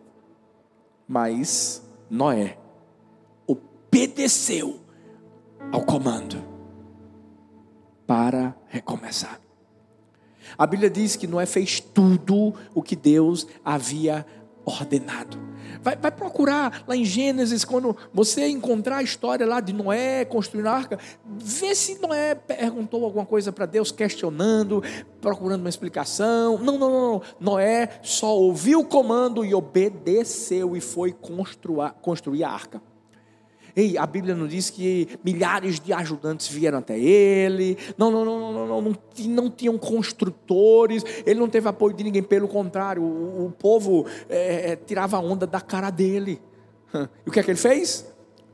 [1.09, 2.59] Mas Noé
[3.47, 4.79] obedeceu
[5.73, 6.37] ao comando
[8.07, 9.41] para recomeçar.
[10.57, 14.25] A Bíblia diz que Noé fez tudo o que Deus havia
[14.69, 15.49] ordenado.
[15.83, 20.67] Vai, vai, procurar lá em Gênesis, quando você encontrar a história lá de Noé construindo
[20.67, 24.83] a arca, vê se Noé perguntou alguma coisa para Deus, questionando,
[25.21, 26.59] procurando uma explicação.
[26.59, 27.23] Não, não, não, não.
[27.39, 32.83] Noé só ouviu o comando e obedeceu e foi construir, construir a arca.
[33.79, 37.79] Ei, a Bíblia não diz que milhares de ajudantes vieram até ele.
[37.97, 41.05] Não, não, não, não, não, não, não tinham construtores.
[41.25, 42.21] Ele não teve apoio de ninguém.
[42.21, 46.43] Pelo contrário, o, o povo é, tirava onda da cara dele.
[47.25, 48.05] E o que é que ele fez?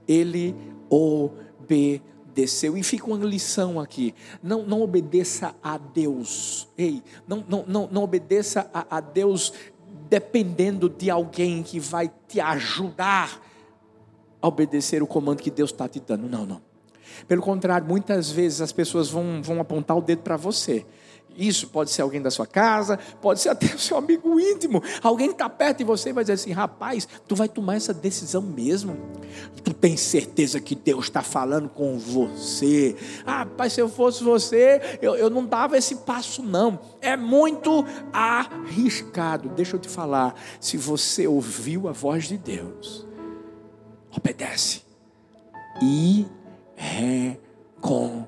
[0.06, 0.54] Ele
[0.90, 2.76] obedeceu.
[2.76, 6.68] E fica uma lição aqui: não, não obedeça a Deus.
[6.76, 9.54] Ei, não, não, não, não obedeça a, a Deus
[10.10, 13.40] dependendo de alguém que vai te ajudar
[14.46, 16.28] obedecer o comando que Deus está te dando.
[16.28, 16.60] Não, não.
[17.28, 20.84] Pelo contrário, muitas vezes as pessoas vão, vão apontar o dedo para você.
[21.36, 24.82] Isso pode ser alguém da sua casa, pode ser até o seu amigo íntimo.
[25.02, 28.40] Alguém está perto de você e vai dizer assim: rapaz, tu vai tomar essa decisão
[28.40, 28.96] mesmo?
[29.64, 32.94] Tu tem certeza que Deus está falando com você?
[33.26, 36.78] Ah, rapaz, se eu fosse você, eu, eu não dava esse passo, não.
[37.00, 39.48] É muito arriscado.
[39.48, 43.04] Deixa eu te falar: se você ouviu a voz de Deus,
[44.16, 44.82] obedece
[45.82, 46.26] e
[46.76, 48.24] recomece.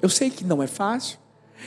[0.00, 1.18] Eu sei que não é fácil.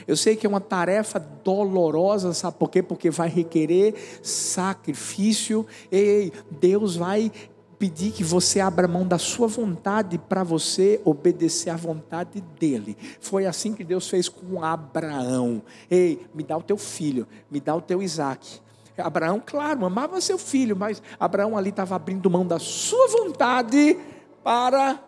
[0.08, 2.82] Eu sei que é uma tarefa dolorosa, sabe por quê?
[2.82, 5.66] Porque vai requerer sacrifício.
[5.92, 7.32] Ei, Deus vai
[7.80, 12.96] pedir que você abra mão da sua vontade para você obedecer à vontade dele.
[13.22, 15.62] Foi assim que Deus fez com Abraão.
[15.90, 18.62] Ei, me dá o teu filho, me dá o teu Isaac.
[19.02, 23.98] Abraão, claro, amava seu filho, mas Abraão ali estava abrindo mão da sua vontade
[24.44, 25.00] para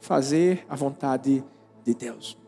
[0.00, 1.44] fazer a vontade
[1.84, 2.38] de Deus.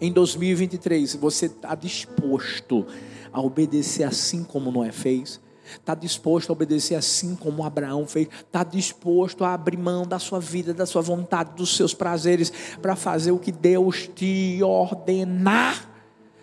[0.00, 2.86] Em 2023, você está disposto
[3.32, 5.40] a obedecer assim como Noé fez?
[5.74, 8.28] Está disposto a obedecer assim como Abraão fez?
[8.40, 12.96] Está disposto a abrir mão da sua vida, da sua vontade, dos seus prazeres, para
[12.96, 15.89] fazer o que Deus te ordenar?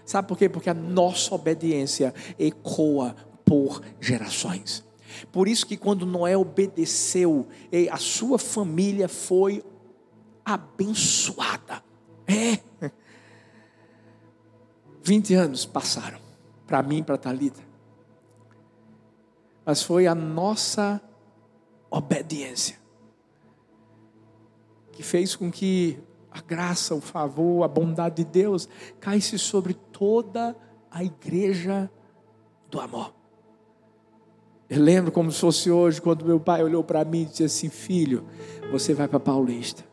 [0.08, 0.48] Sabe por quê?
[0.48, 4.86] Porque a nossa obediência ecoa por gerações.
[5.34, 7.46] Por isso que quando Noé obedeceu,
[7.92, 9.62] a sua família foi
[10.46, 11.84] abençoada.
[12.26, 12.92] É.
[15.04, 16.20] 20 anos passaram
[16.66, 17.62] para mim, para Talita.
[19.66, 21.02] Mas foi a nossa
[21.90, 22.80] obediência
[24.94, 26.00] que fez com que
[26.38, 28.70] a graça, o favor, a bondade de Deus
[29.00, 30.56] caísse sobre toda
[30.92, 31.90] a igreja
[32.70, 33.14] do amor.
[34.70, 37.70] Eu lembro como se fosse hoje, quando meu pai olhou para mim e disse assim:
[37.70, 38.26] Filho,
[38.72, 39.84] você vai para Paulista,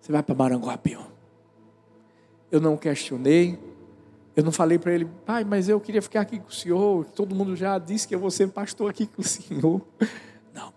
[0.00, 1.12] você vai para Maranguapião.
[2.50, 3.58] Eu não questionei,
[4.36, 7.04] eu não falei para ele, pai, mas eu queria ficar aqui com o senhor.
[7.06, 9.80] Todo mundo já disse que eu vou ser pastor aqui com o senhor.
[10.54, 10.72] Não,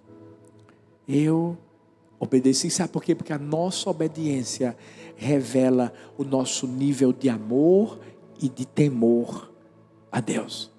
[1.08, 1.58] eu
[2.20, 3.14] Obedeci, sabe por quê?
[3.14, 4.76] Porque a nossa obediência
[5.16, 8.00] revela o nosso nível de amor
[8.42, 9.52] e de temor
[10.12, 10.72] a Deus.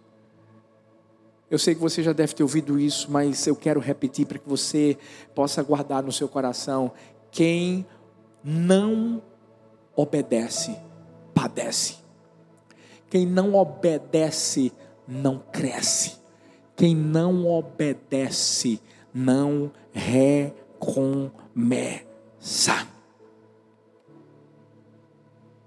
[1.50, 4.48] Eu sei que você já deve ter ouvido isso, mas eu quero repetir para que
[4.48, 4.98] você
[5.34, 6.92] possa guardar no seu coração:
[7.30, 7.86] quem
[8.42, 9.22] não
[9.96, 10.76] obedece,
[11.34, 11.96] padece.
[13.08, 14.72] Quem não obedece
[15.06, 16.18] não cresce.
[16.76, 18.80] Quem não obedece
[19.12, 19.72] não
[20.80, 21.26] recomeça.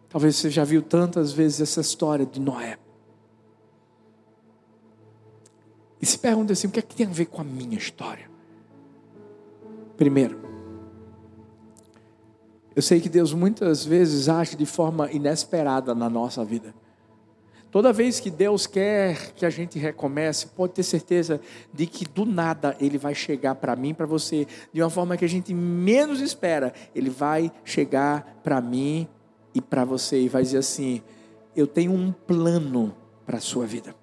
[0.09, 2.77] Talvez você já viu tantas vezes essa história de Noé.
[6.01, 8.29] E se pergunta assim: o que é que tem a ver com a minha história?
[9.95, 10.41] Primeiro,
[12.75, 16.73] eu sei que Deus muitas vezes age de forma inesperada na nossa vida.
[17.71, 21.39] Toda vez que Deus quer que a gente recomece, pode ter certeza
[21.73, 25.23] de que do nada Ele vai chegar para mim, para você, de uma forma que
[25.23, 26.73] a gente menos espera.
[26.93, 29.07] Ele vai chegar para mim
[29.55, 31.01] e para você e vai dizer assim:
[31.55, 32.93] Eu tenho um plano
[33.25, 33.95] para a sua vida.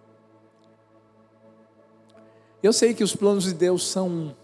[2.62, 4.35] Eu sei que os planos de Deus são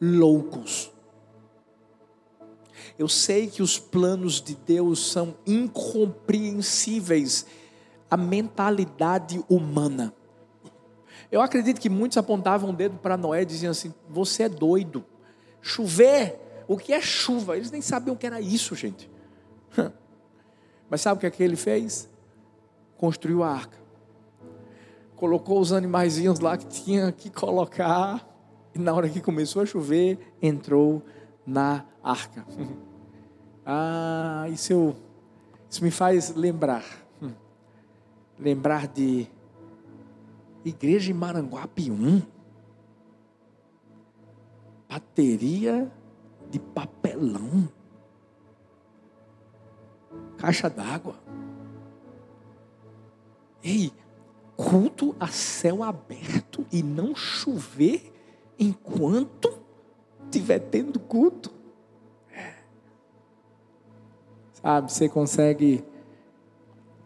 [0.00, 0.90] loucos.
[2.98, 7.44] Eu sei que os planos de Deus são incompreensíveis
[8.10, 10.12] à mentalidade humana.
[11.30, 15.04] Eu acredito que muitos apontavam o dedo para Noé e diziam assim: Você é doido.
[15.62, 17.56] Chover, o que é chuva?
[17.56, 19.10] Eles nem sabiam o que era isso, gente.
[20.88, 22.08] Mas sabe o que, é que ele fez?
[22.96, 23.80] Construiu a arca
[25.20, 28.26] colocou os animaizinhos lá que tinha que colocar,
[28.74, 31.02] e na hora que começou a chover, entrou
[31.46, 32.42] na arca.
[33.66, 34.96] ah, isso, eu,
[35.68, 36.82] isso me faz lembrar,
[38.40, 39.28] lembrar de
[40.64, 42.22] igreja em Maranguape 1,
[44.88, 45.90] bateria
[46.50, 47.68] de papelão,
[50.38, 51.16] caixa d'água.
[53.62, 53.92] Ei,
[54.56, 58.12] culto a céu aberto e não chover
[58.58, 59.52] enquanto
[60.24, 61.50] estiver tendo culto.
[62.32, 62.54] É.
[64.54, 65.84] Sabe, você consegue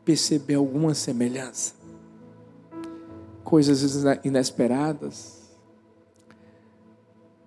[0.05, 1.75] perceber alguma semelhança?
[3.43, 5.43] Coisas inesperadas,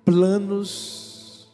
[0.05, 1.49] planos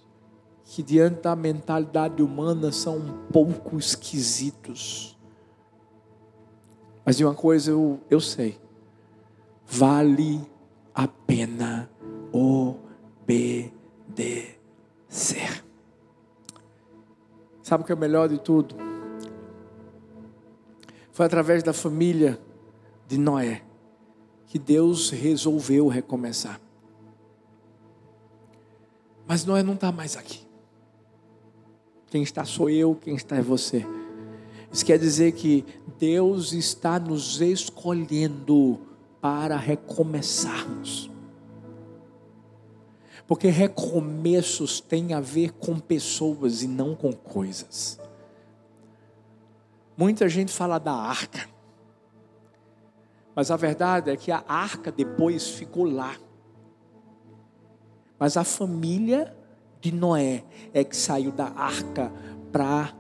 [0.66, 5.14] que diante da mentalidade humana são um pouco esquisitos
[7.06, 8.58] mas de uma coisa eu, eu sei:
[9.66, 10.42] vale
[10.94, 11.90] a pena
[12.32, 13.74] obedecer.
[17.62, 18.76] Sabe o que é o melhor de tudo?
[21.14, 22.40] Foi através da família
[23.08, 23.62] de Noé
[24.48, 26.60] que Deus resolveu recomeçar.
[29.26, 30.46] Mas Noé não está mais aqui.
[32.08, 33.86] Quem está sou eu, quem está é você.
[34.72, 35.64] Isso quer dizer que
[36.00, 38.80] Deus está nos escolhendo
[39.22, 41.10] para recomeçarmos.
[43.28, 48.00] Porque recomeços têm a ver com pessoas e não com coisas.
[49.96, 51.48] Muita gente fala da arca,
[53.36, 56.16] mas a verdade é que a arca depois ficou lá.
[58.20, 59.36] Mas a família
[59.82, 62.12] de Noé é que saiu da arca
[62.52, 62.94] para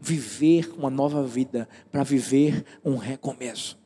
[0.00, 3.78] viver uma nova vida, para viver um recomeço.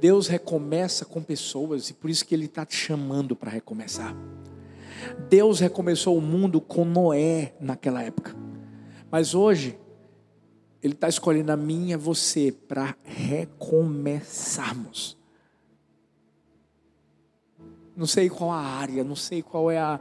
[0.00, 4.14] Deus recomeça com pessoas e por isso que Ele está te chamando para recomeçar.
[5.28, 8.34] Deus recomeçou o mundo com Noé naquela época,
[9.10, 9.78] mas hoje
[10.84, 15.16] Ele está escolhendo a mim e a você para recomeçarmos.
[17.96, 19.98] Não sei qual a área, não sei qual é a,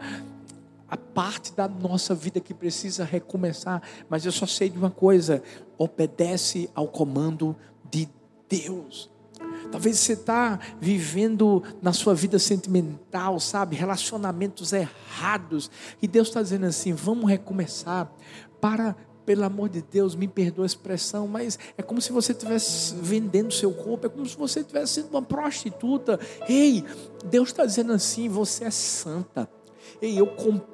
[0.90, 5.42] a parte da nossa vida que precisa recomeçar, mas eu só sei de uma coisa:
[5.78, 7.56] obedece ao comando
[7.90, 8.10] de
[8.50, 9.10] Deus.
[9.72, 16.66] Talvez você está vivendo na sua vida sentimental, sabe, relacionamentos errados, e Deus está dizendo
[16.66, 18.12] assim: vamos recomeçar.
[18.60, 22.96] Para, pelo amor de Deus, me perdoa a expressão, mas é como se você estivesse
[22.96, 26.20] vendendo seu corpo, é como se você estivesse sendo uma prostituta.
[26.48, 26.84] Ei,
[27.26, 29.50] Deus está dizendo assim: você é santa.
[30.02, 30.73] Ei, eu comprei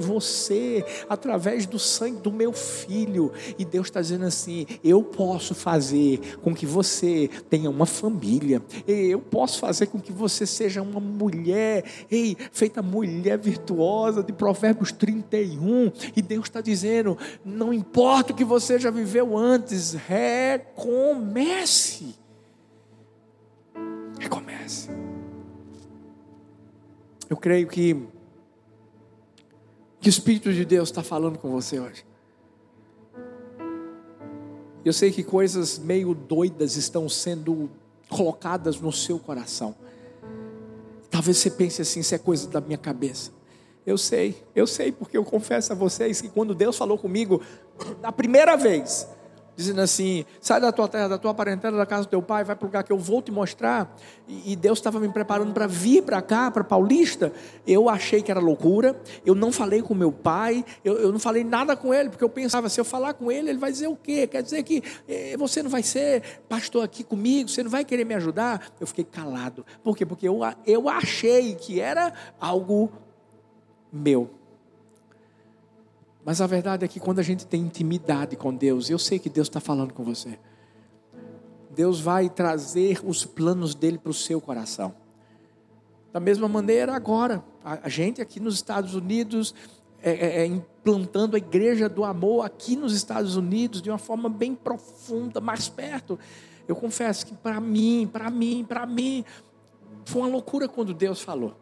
[0.00, 3.32] você através do sangue do meu filho.
[3.58, 8.62] E Deus está dizendo assim: eu posso fazer com que você tenha uma família.
[8.86, 14.92] Eu posso fazer com que você seja uma mulher, ei, feita mulher virtuosa de Provérbios
[14.92, 15.92] 31.
[16.16, 22.14] E Deus está dizendo: não importa o que você já viveu antes, recomece.
[24.18, 24.88] Recomece.
[27.30, 28.08] Eu creio que
[30.00, 32.04] que o Espírito de Deus está falando com você hoje.
[34.84, 37.68] Eu sei que coisas meio doidas estão sendo
[38.08, 39.74] colocadas no seu coração.
[41.10, 43.32] Talvez você pense assim, isso é coisa da minha cabeça.
[43.84, 47.42] Eu sei, eu sei, porque eu confesso a vocês que quando Deus falou comigo,
[48.00, 49.08] da primeira vez,
[49.58, 52.54] dizendo assim: sai da tua terra, da tua parentela, da casa do teu pai, vai
[52.54, 53.92] para o lugar que eu vou te mostrar.
[54.28, 57.32] E, Deus estava me preparando para vir para cá, para Paulista.
[57.66, 61.42] Eu achei que era loucura, eu não falei com meu pai, eu, eu, não falei
[61.42, 63.96] nada com ele, porque eu pensava: se eu falar com ele, ele vai dizer o
[63.96, 64.28] quê?
[64.28, 68.04] Quer dizer que eh, você não vai ser pastor aqui comigo, você não vai querer
[68.04, 68.72] me ajudar?
[68.80, 69.66] Eu fiquei calado.
[69.82, 70.06] Por quê?
[70.06, 72.92] Porque eu, eu achei que era algo
[73.92, 74.37] meu.
[76.28, 79.30] Mas a verdade é que quando a gente tem intimidade com Deus, eu sei que
[79.30, 80.38] Deus está falando com você.
[81.74, 84.94] Deus vai trazer os planos dele para o seu coração.
[86.12, 89.54] Da mesma maneira, agora, a gente aqui nos Estados Unidos,
[90.02, 94.28] é, é, é, implantando a igreja do amor aqui nos Estados Unidos de uma forma
[94.28, 96.18] bem profunda, mais perto.
[96.68, 99.24] Eu confesso que para mim, para mim, para mim,
[100.04, 101.56] foi uma loucura quando Deus falou.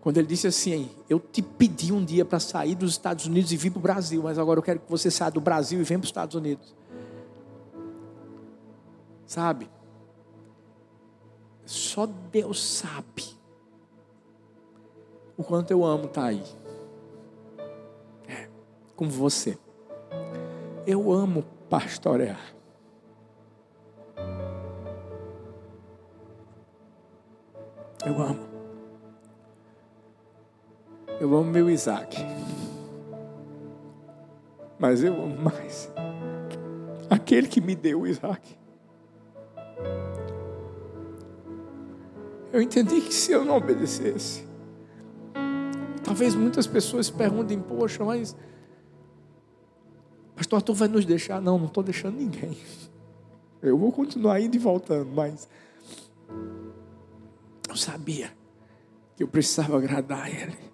[0.00, 3.56] Quando ele disse assim: Eu te pedi um dia para sair dos Estados Unidos e
[3.56, 5.98] vir para o Brasil, mas agora eu quero que você saia do Brasil e venha
[5.98, 6.74] para os Estados Unidos.
[9.26, 9.68] Sabe?
[11.64, 13.24] Só Deus sabe
[15.36, 16.42] o quanto eu amo estar tá aí.
[18.26, 18.48] É,
[18.96, 19.58] com você.
[20.86, 22.54] Eu amo pastorear.
[28.06, 28.47] Eu amo.
[31.20, 32.16] Eu amo meu Isaac.
[34.78, 35.90] Mas eu amo mais
[37.10, 38.56] aquele que me deu o Isaac.
[42.52, 44.46] Eu entendi que se eu não obedecesse,
[46.04, 48.36] talvez muitas pessoas perguntem: Poxa, mas
[50.36, 51.42] Pastor Arthur vai nos deixar?
[51.42, 52.56] Não, não estou deixando ninguém.
[53.60, 55.48] Eu vou continuar indo e voltando, mas
[57.68, 58.30] eu sabia
[59.16, 60.67] que eu precisava agradar a Ele.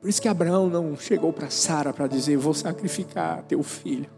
[0.00, 4.08] Por isso que Abraão não chegou para Sara para dizer: Vou sacrificar teu filho.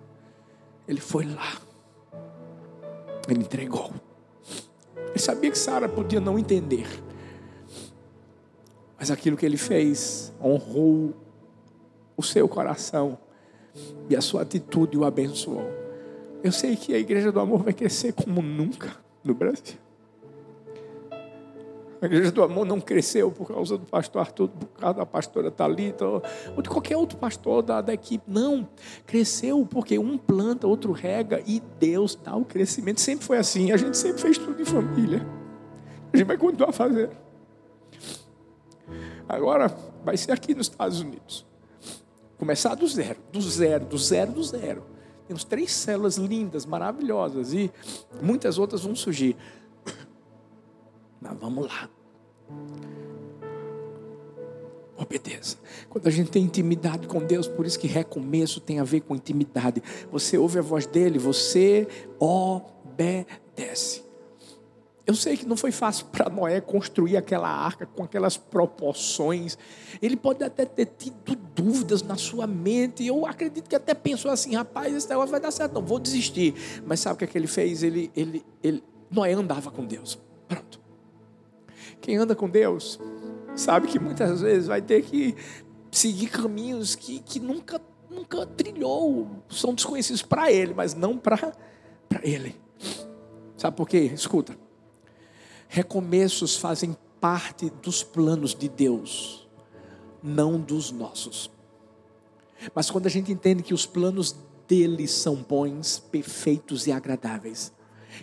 [0.87, 1.61] Ele foi lá.
[3.29, 3.93] Ele entregou.
[4.97, 6.87] Ele sabia que Sara podia não entender.
[8.99, 11.13] Mas aquilo que ele fez honrou
[12.17, 13.19] o seu coração
[14.09, 15.69] e a sua atitude o abençoou.
[16.43, 19.82] Eu sei que a igreja do amor vai crescer como nunca no Brasil.
[22.03, 25.53] A igreja do amor não cresceu por causa do pastor Arthur, por causa da pastora
[25.53, 28.25] Thalita, ou de qualquer outro pastor da, da equipe.
[28.27, 28.69] Não.
[29.07, 33.01] Cresceu porque um planta, outro rega e Deus dá o crescimento.
[33.01, 33.71] Sempre foi assim.
[33.71, 35.25] A gente sempre fez tudo em família.
[36.13, 37.17] A gente vai continuar fazendo.
[39.29, 39.73] Agora
[40.05, 41.47] vai ser aqui nos Estados Unidos.
[42.37, 44.83] Começar do zero, do zero, do zero, do zero.
[45.29, 47.71] Temos três células lindas, maravilhosas e
[48.21, 49.37] muitas outras vão surgir.
[51.23, 51.89] Mas vamos lá.
[54.97, 55.57] Obedeça.
[55.89, 59.15] Quando a gente tem intimidade com Deus, por isso que recomeço tem a ver com
[59.15, 59.83] intimidade.
[60.11, 64.03] Você ouve a voz dele, você obedece.
[65.05, 69.59] Eu sei que não foi fácil para Noé construir aquela arca com aquelas proporções.
[70.01, 73.05] Ele pode até ter tido dúvidas na sua mente.
[73.05, 76.55] Eu acredito que até pensou assim: rapaz, esse negócio vai dar certo, não vou desistir.
[76.87, 77.83] Mas sabe o que, é que ele fez?
[77.83, 80.19] Ele, ele, ele, Noé andava com Deus.
[80.47, 80.82] Pronto.
[82.03, 82.99] Quem anda com Deus
[83.55, 85.37] sabe que muitas vezes vai ter que
[85.91, 87.81] seguir caminhos que, que nunca,
[88.11, 91.55] nunca trilhou, são desconhecidos para ele, mas não para
[92.23, 92.57] ele.
[93.57, 94.11] Sabe por quê?
[94.13, 94.59] Escuta.
[95.69, 99.49] Recomeços fazem parte dos planos de Deus,
[100.21, 101.51] não dos nossos.
[102.75, 104.35] Mas quando a gente entende que os planos
[104.67, 107.73] dele são bons, perfeitos e agradáveis,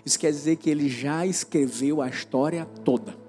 [0.06, 3.29] isso quer dizer que ele já escreveu a história toda.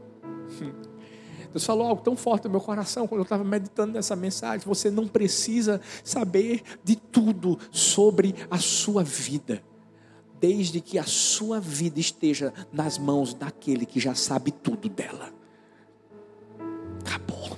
[1.52, 4.66] Deus falou algo tão forte no meu coração quando eu estava meditando nessa mensagem.
[4.66, 9.62] Você não precisa saber de tudo sobre a sua vida,
[10.40, 15.32] desde que a sua vida esteja nas mãos daquele que já sabe tudo dela.
[17.00, 17.56] Acabou.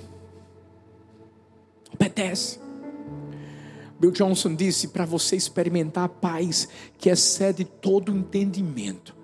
[1.93, 2.59] Obedece.
[3.99, 6.67] Bill Johnson disse: para você experimentar a paz
[6.97, 9.22] que excede todo entendimento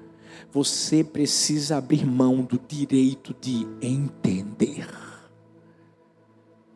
[0.52, 4.88] você precisa abrir mão do direito de entender.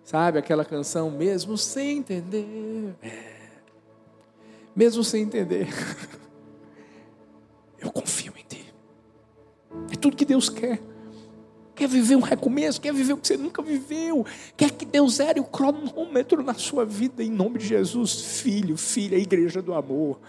[0.04, 2.96] Sabe aquela canção, mesmo sem entender?
[3.02, 3.34] É.
[4.76, 5.68] Mesmo sem entender,
[7.80, 8.74] eu confio em Ti.
[9.92, 10.80] É tudo que Deus quer.
[11.76, 14.24] Quer viver um recomeço, quer viver o que você nunca viveu,
[14.56, 19.16] quer que Deus zere o cronômetro na sua vida, em nome de Jesus, filho, filha,
[19.16, 20.20] igreja do amor.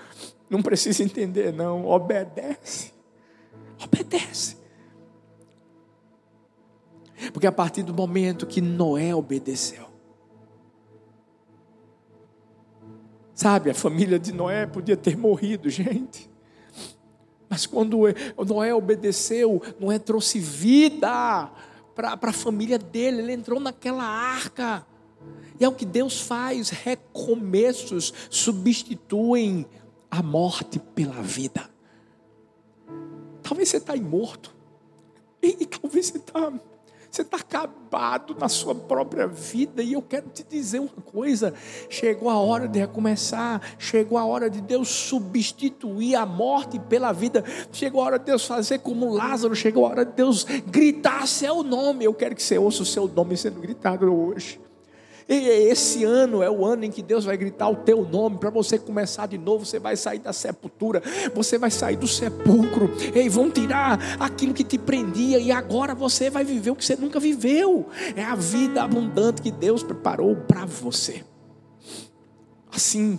[0.48, 2.93] Não precisa entender, não, obedece.
[3.82, 4.56] Obedece.
[7.32, 9.94] Porque a partir do momento que Noé obedeceu,
[13.34, 16.30] Sabe, a família de Noé podia ter morrido, gente.
[17.50, 17.98] Mas quando
[18.46, 21.50] Noé obedeceu, Noé trouxe vida
[21.94, 24.86] para a família dele, ele entrou naquela arca.
[25.58, 29.66] E é o que Deus faz: recomeços substituem
[30.10, 31.68] a morte pela vida.
[33.44, 34.52] Talvez você está imorto,
[35.40, 36.52] e, e talvez você está
[37.14, 39.80] você está acabado na sua própria vida.
[39.84, 41.54] E eu quero te dizer uma coisa:
[41.88, 47.44] chegou a hora de recomeçar, chegou a hora de Deus substituir a morte pela vida,
[47.70, 51.62] chegou a hora de Deus fazer como Lázaro, chegou a hora de Deus gritar seu
[51.62, 52.04] nome.
[52.04, 54.60] Eu quero que você ouça o seu nome sendo gritado hoje.
[55.28, 58.50] E esse ano é o ano em que Deus vai gritar o teu nome para
[58.50, 59.64] você começar de novo.
[59.64, 61.02] Você vai sair da sepultura,
[61.34, 62.90] você vai sair do sepulcro.
[63.14, 66.96] E vão tirar aquilo que te prendia e agora você vai viver o que você
[66.96, 67.88] nunca viveu.
[68.14, 71.24] É a vida abundante que Deus preparou para você.
[72.70, 73.18] Assim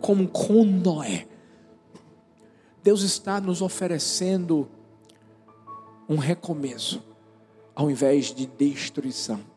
[0.00, 1.26] como com Noé,
[2.82, 4.68] Deus está nos oferecendo
[6.08, 7.02] um recomeço
[7.74, 9.49] ao invés de destruição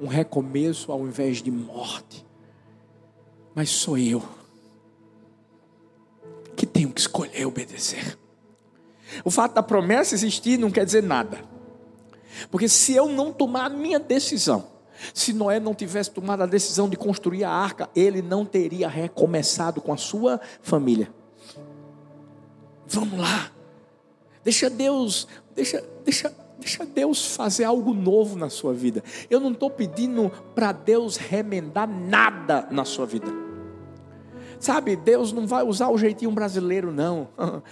[0.00, 2.24] um recomeço ao invés de morte.
[3.54, 4.22] Mas sou eu
[6.56, 8.18] que tenho que escolher obedecer.
[9.24, 11.42] O fato da promessa existir não quer dizer nada.
[12.50, 14.66] Porque se eu não tomar a minha decisão,
[15.14, 19.80] se Noé não tivesse tomado a decisão de construir a arca, ele não teria recomeçado
[19.80, 21.12] com a sua família.
[22.86, 23.50] Vamos lá.
[24.44, 29.02] Deixa Deus, deixa, deixa Deixa Deus fazer algo novo na sua vida.
[29.30, 33.48] Eu não estou pedindo para Deus remendar nada na sua vida.
[34.60, 37.28] Sabe, Deus não vai usar o jeitinho brasileiro, não.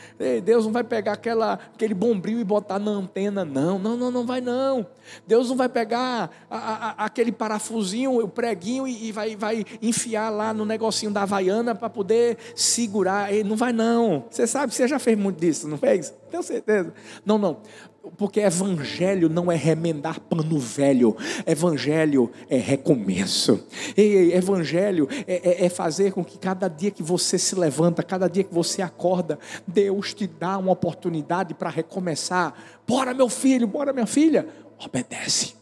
[0.44, 3.78] Deus não vai pegar aquela, aquele bombril e botar na antena, não.
[3.78, 4.86] Não, não, não vai, não.
[5.26, 10.30] Deus não vai pegar a, a, aquele parafusinho, o preguinho e, e, vai, vai enfiar
[10.30, 13.30] lá no negocinho da Havaiana para poder segurar.
[13.44, 14.24] Não vai, não.
[14.30, 16.14] Você sabe, você já fez muito disso, não fez?
[16.30, 16.94] Tenho certeza.
[17.24, 17.58] Não, não.
[18.16, 26.12] Porque evangelho não é remendar pano velho, evangelho é recomeço, evangelho é, é, é, fazer
[26.12, 30.26] com que cada dia que você se levanta, cada dia que você acorda, Deus te
[30.26, 32.54] dá uma oportunidade para recomeçar.
[32.86, 34.46] Bora, meu filho, bora, minha filha,
[34.78, 35.54] obedece.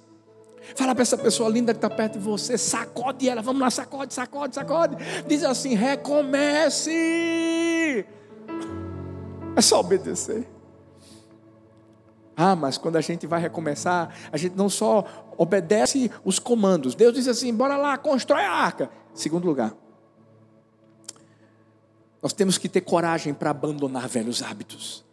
[0.74, 4.14] Fala para essa pessoa linda que está perto de você, sacode ela, vamos lá, sacode,
[4.14, 4.96] sacode, sacode.
[5.26, 6.90] Diz assim: recomece.
[9.56, 10.53] É só obedecer.
[12.36, 15.04] Ah, mas quando a gente vai recomeçar, a gente não só
[15.36, 16.94] obedece os comandos.
[16.94, 18.90] Deus diz assim: bora lá, constrói a arca.
[19.12, 19.74] Segundo lugar,
[22.22, 25.04] nós temos que ter coragem para abandonar velhos hábitos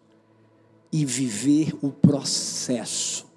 [0.91, 3.31] e viver o processo.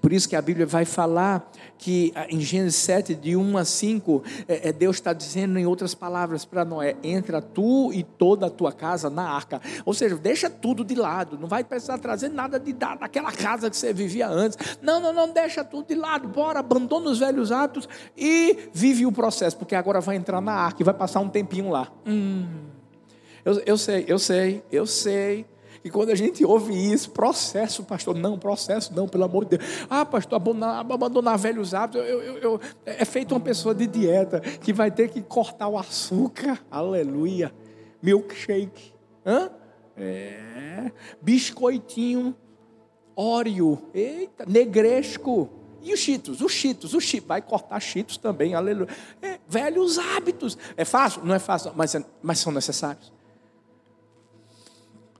[0.00, 3.64] Por isso que a Bíblia vai falar que ah, em Gênesis 7, de 1 a
[3.64, 8.46] 5, é, é, Deus está dizendo em outras palavras para Noé: entra tu e toda
[8.46, 9.60] a tua casa na arca.
[9.84, 13.76] Ou seja, deixa tudo de lado, não vai precisar trazer nada de daquela casa que
[13.76, 14.78] você vivia antes.
[14.80, 19.12] Não, não, não, deixa tudo de lado, bora, abandona os velhos hábitos e vive o
[19.12, 21.90] processo, porque agora vai entrar na arca e vai passar um tempinho lá.
[22.06, 22.46] Hum,
[23.44, 25.46] eu, eu sei, eu sei, eu sei.
[25.86, 29.70] E quando a gente ouve isso, processo, pastor, não, processo não, pelo amor de Deus.
[29.88, 32.04] Ah, pastor, abandonar, abandonar velhos hábitos.
[32.04, 35.78] Eu, eu, eu, é feito uma pessoa de dieta que vai ter que cortar o
[35.78, 36.60] açúcar.
[36.68, 37.54] Aleluia.
[38.02, 38.94] Milkshake.
[39.24, 39.48] Hã?
[39.96, 40.90] É.
[41.22, 42.34] Biscoitinho.
[43.14, 43.80] Óreo.
[43.94, 45.48] Eita, negresco.
[45.82, 47.28] E os cheetos, os cheetos, os cheetos.
[47.28, 48.88] Vai cortar cheetos também, aleluia.
[49.22, 50.58] É, velhos hábitos.
[50.76, 51.24] É fácil?
[51.24, 53.14] Não é fácil, mas, é, mas são necessários.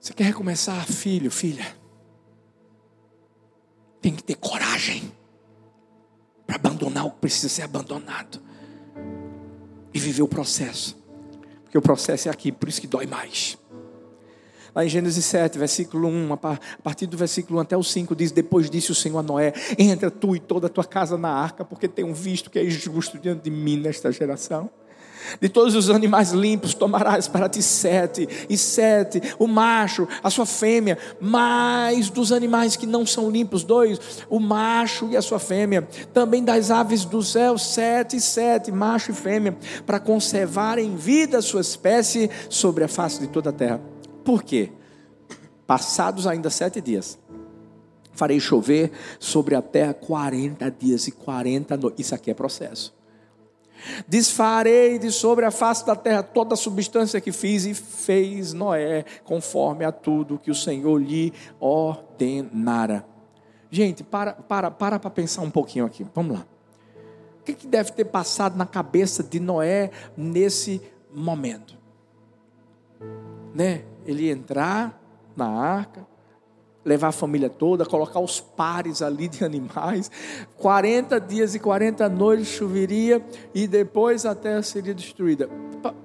[0.06, 1.66] Você quer recomeçar, filho, filha?
[4.00, 5.12] Tem que ter coragem
[6.46, 8.40] para abandonar o que precisa ser abandonado
[9.92, 10.96] e viver o processo,
[11.64, 13.58] porque o processo é aqui, por isso que dói mais.
[14.72, 18.30] Lá em Gênesis 7, versículo 1, a partir do versículo 1 até o 5, diz:
[18.30, 21.64] Depois disse o Senhor a Noé: Entra tu e toda a tua casa na arca,
[21.64, 24.70] porque tenho visto que é justo diante de mim nesta geração.
[25.40, 30.46] De todos os animais limpos tomarás para ti sete, e sete, o macho, a sua
[30.46, 33.98] fêmea, mais dos animais que não são limpos, dois,
[34.28, 35.86] o macho e a sua fêmea.
[36.12, 41.38] Também das aves do céu, sete e sete, macho e fêmea, para conservar em vida
[41.38, 43.80] a sua espécie sobre a face de toda a terra.
[44.24, 44.72] Por quê?
[45.66, 47.18] Passados ainda sete dias,
[48.12, 52.06] farei chover sobre a terra 40 dias e 40 noites.
[52.06, 52.94] Isso aqui é processo.
[54.06, 59.04] Desfarei de sobre a face da terra toda a substância que fiz, e fez Noé
[59.24, 63.06] conforme a tudo que o Senhor lhe ordenara.
[63.70, 66.06] Gente, para para para para pensar um pouquinho aqui.
[66.14, 66.46] Vamos lá.
[67.40, 70.82] O que, que deve ter passado na cabeça de Noé nesse
[71.16, 71.76] momento.
[73.54, 73.84] Né?
[74.04, 75.00] Ele entrar
[75.34, 76.06] na arca,
[76.86, 80.08] levar a família toda, colocar os pares ali de animais,
[80.56, 83.22] 40 dias e 40 noites choveria
[83.52, 85.50] e depois a terra seria destruída.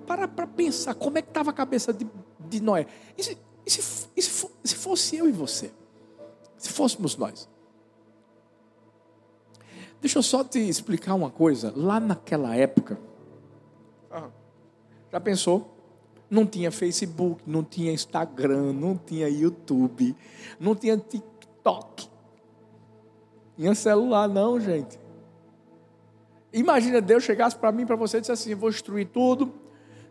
[0.08, 2.08] Para para pensar como é que estava a cabeça de,
[2.40, 2.88] de Noé.
[3.16, 5.72] E se, e, se, e se, se fosse eu e você?
[6.58, 7.48] Se fôssemos nós?
[10.02, 11.72] Deixa eu só te explicar uma coisa.
[11.76, 13.00] Lá naquela época,
[15.12, 15.71] já pensou?
[16.32, 20.16] Não tinha Facebook, não tinha Instagram, não tinha YouTube,
[20.58, 22.08] não tinha TikTok.
[23.58, 24.98] Tinha celular, não, gente.
[26.54, 29.54] Imagina Deus chegasse para mim, para você e dissesse assim: vou destruir tudo.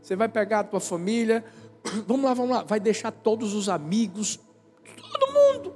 [0.02, 1.42] Você vai pegar a tua família.
[2.06, 2.62] Vamos lá, vamos lá.
[2.64, 4.38] Vai deixar todos os amigos,
[4.84, 5.74] todo mundo.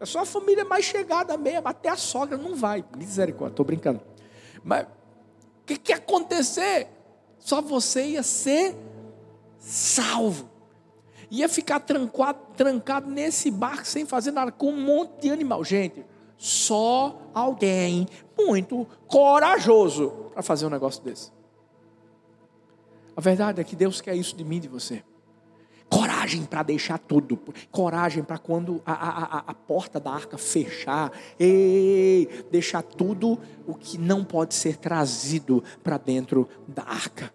[0.00, 2.82] É só a família mais chegada mesmo, até a sogra não vai.
[2.96, 4.00] Misericórdia, estou brincando.
[4.64, 6.88] Mas o que, que ia acontecer?
[7.38, 8.74] Só você ia ser
[9.62, 10.50] salvo.
[11.30, 15.64] Ia ficar trancado, trancado nesse barco sem fazer nada, com um monte de animal.
[15.64, 16.04] Gente,
[16.36, 18.06] só alguém
[18.36, 21.30] muito corajoso para fazer um negócio desse.
[23.16, 25.02] A verdade é que Deus quer isso de mim e de você.
[25.88, 27.38] Coragem para deixar tudo.
[27.70, 31.12] Coragem para quando a, a, a, porta da arca fechar.
[31.38, 37.32] Ei, deixar tudo o que não pode ser trazido para dentro da arca.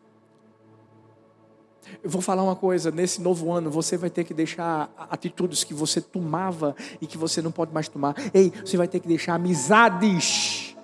[2.04, 5.74] Eu vou falar uma coisa: nesse novo ano você vai ter que deixar atitudes que
[5.74, 8.16] você tomava e que você não pode mais tomar.
[8.34, 10.76] Ei, você vai ter que deixar amizades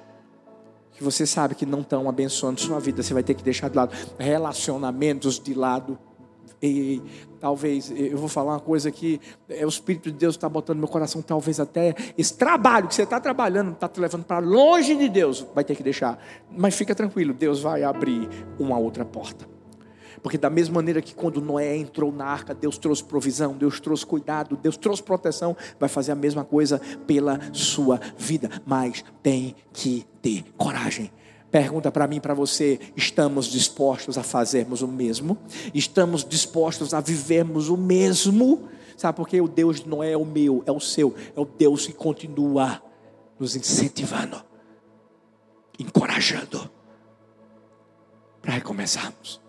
[0.92, 3.02] que você sabe que não estão abençoando sua vida.
[3.02, 5.98] Você vai ter que deixar de lado relacionamentos de lado
[6.64, 7.02] ei,
[7.42, 10.84] talvez, eu vou falar uma coisa que é, o Espírito de Deus está botando no
[10.84, 14.96] meu coração, talvez até esse trabalho que você está trabalhando, está te levando para longe
[14.96, 16.18] de Deus, vai ter que deixar.
[16.50, 19.53] Mas fica tranquilo, Deus vai abrir uma outra porta.
[20.24, 24.06] Porque da mesma maneira que quando Noé entrou na arca, Deus trouxe provisão, Deus trouxe
[24.06, 28.50] cuidado, Deus trouxe proteção, vai fazer a mesma coisa pela sua vida.
[28.66, 31.12] Mas tem que ter coragem
[31.54, 35.38] Pergunta para mim, para você: estamos dispostos a fazermos o mesmo?
[35.72, 38.68] Estamos dispostos a vivermos o mesmo?
[38.98, 39.40] Sabe por quê?
[39.40, 42.82] O Deus não é o meu, é o seu, é o Deus que continua
[43.40, 44.44] nos incentivando,
[45.78, 46.68] encorajando
[48.42, 49.43] para recomeçarmos.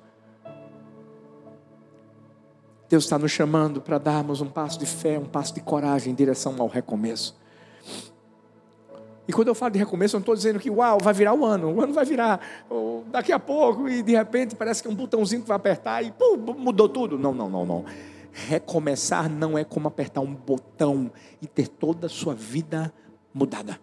[2.88, 6.14] Deus está nos chamando para darmos um passo de fé, um passo de coragem em
[6.14, 7.36] direção ao recomeço.
[9.26, 11.44] E quando eu falo de recomeço, eu não estou dizendo que, uau, vai virar o
[11.44, 12.40] ano, o ano vai virar
[13.10, 16.12] daqui a pouco e de repente parece que é um botãozinho que vai apertar e
[16.12, 17.18] pum, mudou tudo.
[17.18, 17.84] Não, não, não, não.
[18.32, 21.10] Recomeçar não é como apertar um botão
[21.40, 22.92] e ter toda a sua vida
[23.32, 23.80] mudada.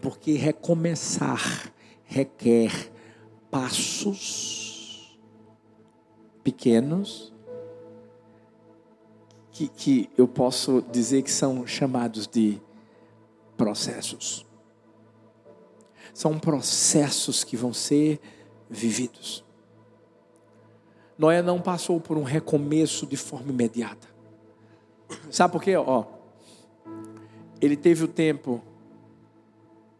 [0.00, 1.72] Porque recomeçar
[2.04, 2.92] requer
[3.50, 5.18] passos
[6.44, 7.34] pequenos
[9.56, 12.60] que, que eu posso dizer que são chamados de
[13.56, 14.44] processos.
[16.12, 18.20] São processos que vão ser
[18.68, 19.42] vividos.
[21.16, 24.06] Noé não passou por um recomeço de forma imediata.
[25.30, 25.74] Sabe por quê?
[25.74, 26.04] Ó,
[27.58, 28.60] ele teve o tempo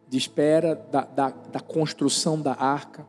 [0.06, 3.06] de espera da, da, da construção da arca.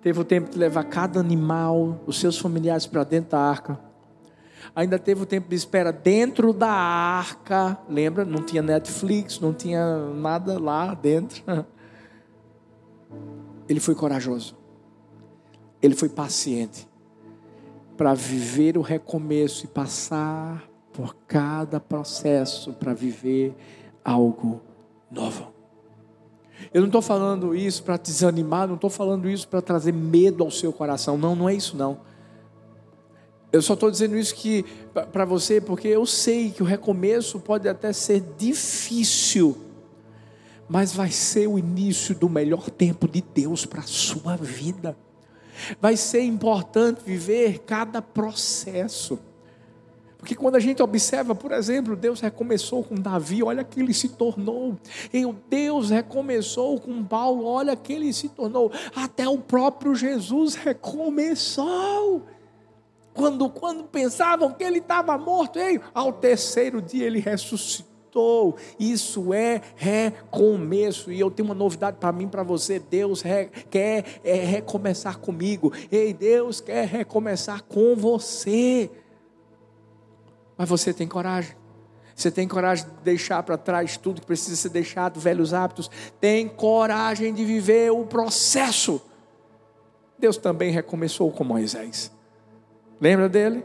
[0.00, 3.87] Teve o tempo de levar cada animal, os seus familiares para dentro da arca
[4.74, 7.78] ainda teve o tempo de espera dentro da arca.
[7.88, 8.24] Lembra?
[8.24, 11.42] Não tinha Netflix, não tinha nada lá dentro.
[13.68, 14.56] Ele foi corajoso.
[15.80, 16.88] Ele foi paciente
[17.96, 23.54] para viver o recomeço e passar por cada processo para viver
[24.04, 24.60] algo
[25.10, 25.52] novo.
[26.72, 30.50] Eu não estou falando isso para desanimar, não estou falando isso para trazer medo ao
[30.50, 31.16] seu coração.
[31.16, 32.00] Não, não é isso não.
[33.50, 34.64] Eu só estou dizendo isso que
[35.12, 39.56] para você porque eu sei que o recomeço pode até ser difícil,
[40.68, 44.96] mas vai ser o início do melhor tempo de Deus para a sua vida.
[45.80, 49.18] Vai ser importante viver cada processo.
[50.18, 54.10] Porque quando a gente observa, por exemplo, Deus recomeçou com Davi, olha que ele se
[54.10, 54.76] tornou.
[55.12, 58.70] E Deus recomeçou com Paulo, olha que ele se tornou.
[58.94, 62.26] Até o próprio Jesus recomeçou.
[63.18, 68.54] Quando, quando pensavam que ele estava morto, ei, ao terceiro dia ele ressuscitou.
[68.78, 71.10] Isso é recomeço.
[71.10, 72.78] E eu tenho uma novidade para mim, para você.
[72.78, 75.72] Deus re, quer é, recomeçar comigo.
[75.90, 78.88] Ei, Deus quer recomeçar com você.
[80.56, 81.56] Mas você tem coragem.
[82.14, 85.90] Você tem coragem de deixar para trás tudo que precisa ser deixado, velhos hábitos.
[86.20, 89.02] Tem coragem de viver o processo.
[90.16, 92.16] Deus também recomeçou com Moisés.
[93.00, 93.64] Lembra dele?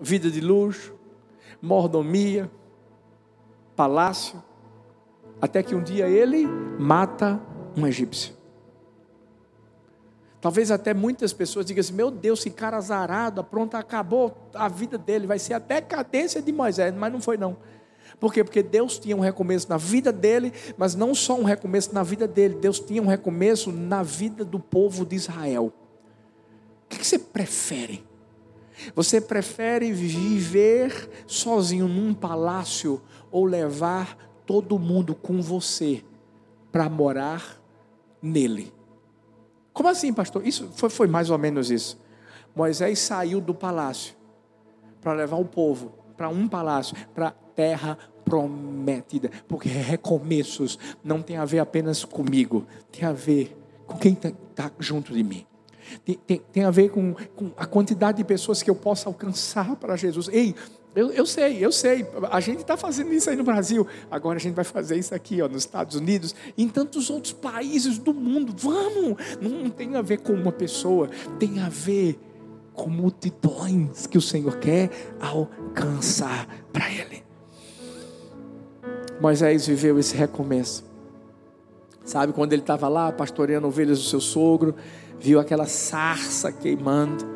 [0.00, 0.94] Vida de luxo,
[1.60, 2.50] mordomia,
[3.74, 4.42] palácio,
[5.40, 6.46] até que um dia ele
[6.78, 7.40] mata
[7.76, 8.34] um egípcio.
[10.40, 14.96] Talvez até muitas pessoas digam assim: meu Deus, esse cara azarado, pronto, acabou a vida
[14.96, 17.56] dele, vai ser a decadência de Moisés, mas não foi não.
[18.18, 18.42] Por quê?
[18.42, 22.26] Porque Deus tinha um recomeço na vida dele, mas não só um recomeço na vida
[22.26, 25.72] dele, Deus tinha um recomeço na vida do povo de Israel.
[26.84, 28.07] O que você prefere?
[28.94, 33.00] Você prefere viver sozinho num palácio
[33.30, 34.16] ou levar
[34.46, 36.04] todo mundo com você
[36.70, 37.60] para morar
[38.22, 38.72] nele?
[39.72, 40.46] Como assim, pastor?
[40.46, 41.98] Isso foi, foi mais ou menos isso.
[42.54, 44.14] Moisés saiu do palácio
[45.00, 51.44] para levar o povo para um palácio, para terra prometida, porque recomeços não tem a
[51.44, 53.56] ver apenas comigo, tem a ver
[53.86, 55.46] com quem está tá junto de mim.
[56.04, 59.76] Tem, tem, tem a ver com, com, a quantidade de pessoas que eu possa alcançar
[59.76, 60.28] para Jesus.
[60.28, 60.54] Ei,
[60.94, 64.40] eu, eu sei, eu sei, a gente está fazendo isso aí no Brasil, agora a
[64.40, 68.54] gente vai fazer isso aqui ó, nos Estados Unidos, em tantos outros países do mundo.
[68.56, 69.16] Vamos!
[69.40, 71.08] Não, não tem a ver com uma pessoa,
[71.38, 72.18] tem a ver
[72.72, 77.22] com multidões que o Senhor quer alcançar para Ele.
[79.20, 80.84] Moisés viveu esse recomeço.
[82.04, 84.74] Sabe, quando ele estava lá pastoreando ovelhas do seu sogro,
[85.20, 87.26] viu aquela sarça queimando.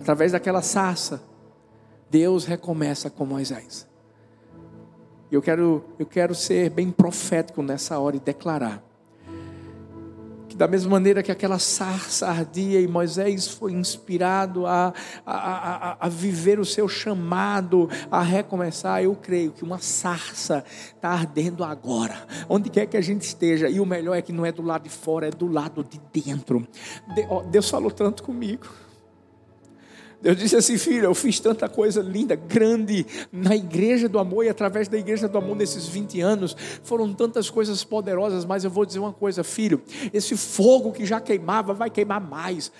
[0.00, 1.22] Através daquela sarça,
[2.10, 3.86] Deus recomeça com Moisés.
[5.30, 8.82] Eu quero, eu quero ser bem profético nessa hora e declarar
[10.60, 14.92] da mesma maneira que aquela sarça ardia e Moisés foi inspirado a,
[15.24, 20.62] a, a, a, viver o seu chamado, a recomeçar, eu creio que uma sarça
[20.94, 24.44] está ardendo agora, onde quer que a gente esteja, e o melhor é que não
[24.44, 26.68] é do lado de fora, é do lado de dentro.
[27.50, 28.66] Deus falou tanto comigo.
[30.22, 34.50] Deus disse assim, filho, eu fiz tanta coisa linda, grande na igreja do amor e
[34.50, 38.84] através da igreja do amor nesses 20 anos, foram tantas coisas poderosas, mas eu vou
[38.84, 39.80] dizer uma coisa, filho,
[40.12, 42.70] esse fogo que já queimava vai queimar mais.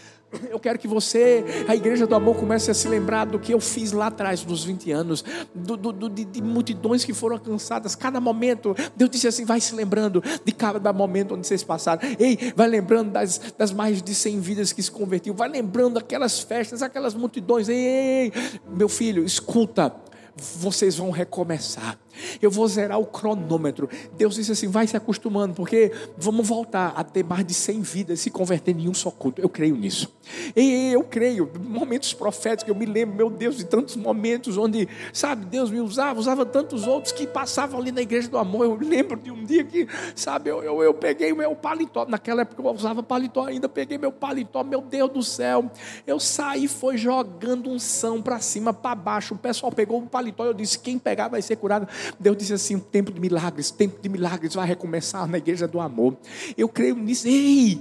[0.49, 3.61] Eu quero que você, a igreja do amor, comece a se lembrar do que eu
[3.61, 5.25] fiz lá atrás, dos 20 anos,
[5.55, 8.75] do, do, de, de, multidões que foram alcançadas, cada momento.
[8.97, 12.03] Deus disse assim: vai se lembrando de cada momento onde vocês passaram.
[12.19, 16.41] Ei, vai lembrando das, das mais de 100 vidas que se convertiam, vai lembrando aquelas
[16.41, 17.69] festas, aquelas multidões.
[17.69, 19.95] Ei, ei, ei meu filho, escuta,
[20.37, 21.99] vocês vão recomeçar.
[22.41, 23.89] Eu vou zerar o cronômetro.
[24.17, 28.21] Deus disse assim: vai se acostumando, porque vamos voltar a ter mais de 100 vidas
[28.21, 29.41] se convertendo em um só culto.
[29.41, 30.13] Eu creio nisso.
[30.55, 35.45] E eu creio, momentos proféticos, eu me lembro, meu Deus, de tantos momentos onde, sabe,
[35.47, 38.65] Deus me usava, usava tantos outros que passavam ali na igreja do amor.
[38.65, 42.43] Eu lembro de um dia que, sabe, eu, eu, eu peguei o meu paletó, naquela
[42.43, 45.71] época eu usava paletó ainda, peguei meu paletó, meu Deus do céu.
[46.07, 49.35] Eu saí, foi jogando unção para cima, para baixo.
[49.35, 51.89] O pessoal pegou o paletó, eu disse: quem pegar vai ser curado.
[52.19, 55.81] Deus disse assim: o tempo de milagres, tempo de milagres vai recomeçar na igreja do
[55.81, 56.17] amor.
[56.57, 57.29] Eu creio nisso.
[57.29, 57.81] Ei,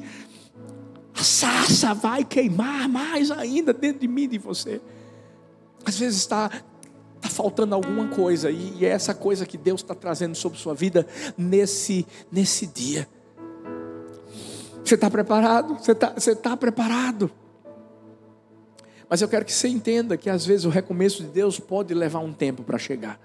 [1.13, 4.81] a sarça vai queimar mais ainda dentro de mim e de você.
[5.85, 6.51] Às vezes está
[7.19, 10.73] Está faltando alguma coisa, e, e é essa coisa que Deus está trazendo sobre sua
[10.73, 11.05] vida
[11.37, 13.09] nesse, nesse dia.
[14.81, 15.75] Você está preparado?
[15.77, 17.29] Você está você tá preparado?
[19.09, 22.19] Mas eu quero que você entenda que às vezes o recomeço de Deus pode levar
[22.19, 23.19] um tempo para chegar.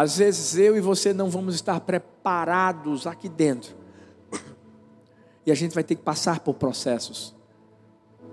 [0.00, 3.76] Às vezes eu e você não vamos estar preparados aqui dentro.
[5.44, 7.34] E a gente vai ter que passar por processos,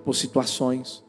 [0.06, 1.04] por situações.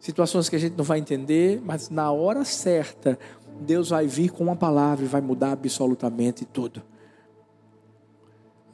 [0.00, 3.18] Situações que a gente não vai entender, mas na hora certa,
[3.60, 6.82] Deus vai vir com uma palavra e vai mudar absolutamente tudo.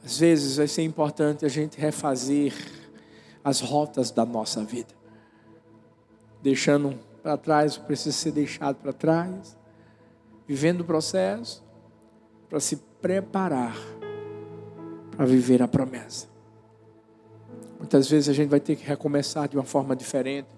[0.05, 2.53] Às vezes vai ser importante a gente refazer
[3.43, 4.93] as rotas da nossa vida.
[6.41, 9.59] Deixando para trás o que precisa ser deixado para trás
[10.51, 11.63] vivendo o processo
[12.49, 13.77] para se preparar
[15.15, 16.27] para viver a promessa.
[17.79, 20.49] Muitas vezes a gente vai ter que recomeçar de uma forma diferente.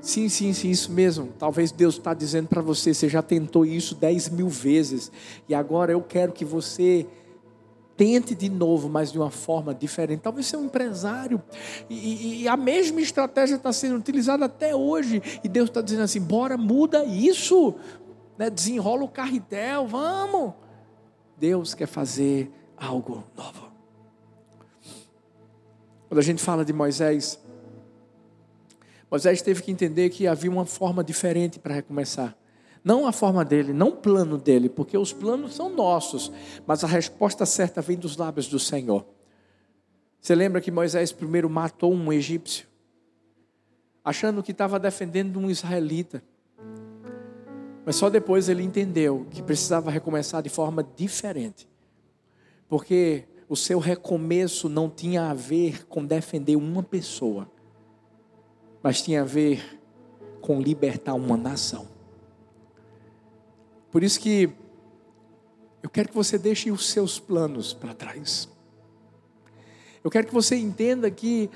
[0.00, 1.28] Sim, sim, sim, isso mesmo.
[1.38, 5.12] Talvez Deus está dizendo para você: você já tentou isso dez mil vezes,
[5.46, 7.06] e agora eu quero que você
[7.98, 10.20] tente de novo, mas de uma forma diferente.
[10.20, 11.42] Talvez você é um empresário
[11.90, 16.22] e, e a mesma estratégia está sendo utilizada até hoje, e Deus está dizendo assim:
[16.22, 17.74] bora, muda isso,
[18.38, 18.50] né?
[18.50, 20.54] desenrola o carretel, vamos.
[21.36, 23.72] Deus quer fazer algo novo.
[26.08, 27.40] Quando a gente fala de Moisés,
[29.10, 32.36] Moisés teve que entender que havia uma forma diferente para recomeçar.
[32.82, 36.30] Não a forma dele, não o plano dele, porque os planos são nossos,
[36.66, 39.06] mas a resposta certa vem dos lábios do Senhor.
[40.20, 42.66] Você lembra que Moisés primeiro matou um egípcio,
[44.04, 46.22] achando que estava defendendo um israelita.
[47.84, 51.68] Mas só depois ele entendeu que precisava recomeçar de forma diferente.
[52.68, 57.50] Porque o seu recomeço não tinha a ver com defender uma pessoa,
[58.82, 59.80] mas tinha a ver
[60.40, 61.86] com libertar uma nação.
[63.90, 64.50] Por isso que
[65.82, 68.48] eu quero que você deixe os seus planos para trás.
[70.02, 71.48] Eu quero que você entenda que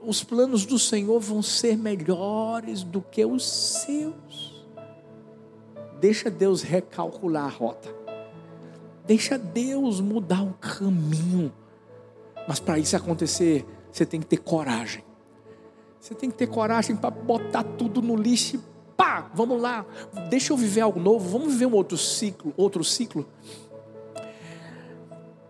[0.00, 4.49] os planos do Senhor vão ser melhores do que os seus.
[6.00, 7.94] Deixa Deus recalcular a rota.
[9.06, 11.52] Deixa Deus mudar o caminho.
[12.48, 15.04] Mas para isso acontecer, você tem que ter coragem.
[16.00, 18.60] Você tem que ter coragem para botar tudo no lixo e
[18.96, 19.84] pá, vamos lá.
[20.30, 23.28] Deixa eu viver algo novo, vamos viver um outro ciclo, outro ciclo.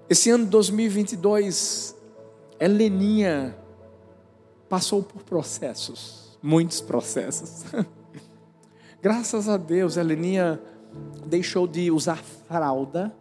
[0.09, 1.97] Esse ano de 2022
[2.59, 3.57] Heleninha
[4.69, 7.65] passou por processos, muitos processos.
[9.03, 10.61] Graças a Deus, Heleninha
[11.27, 13.15] deixou de usar fralda.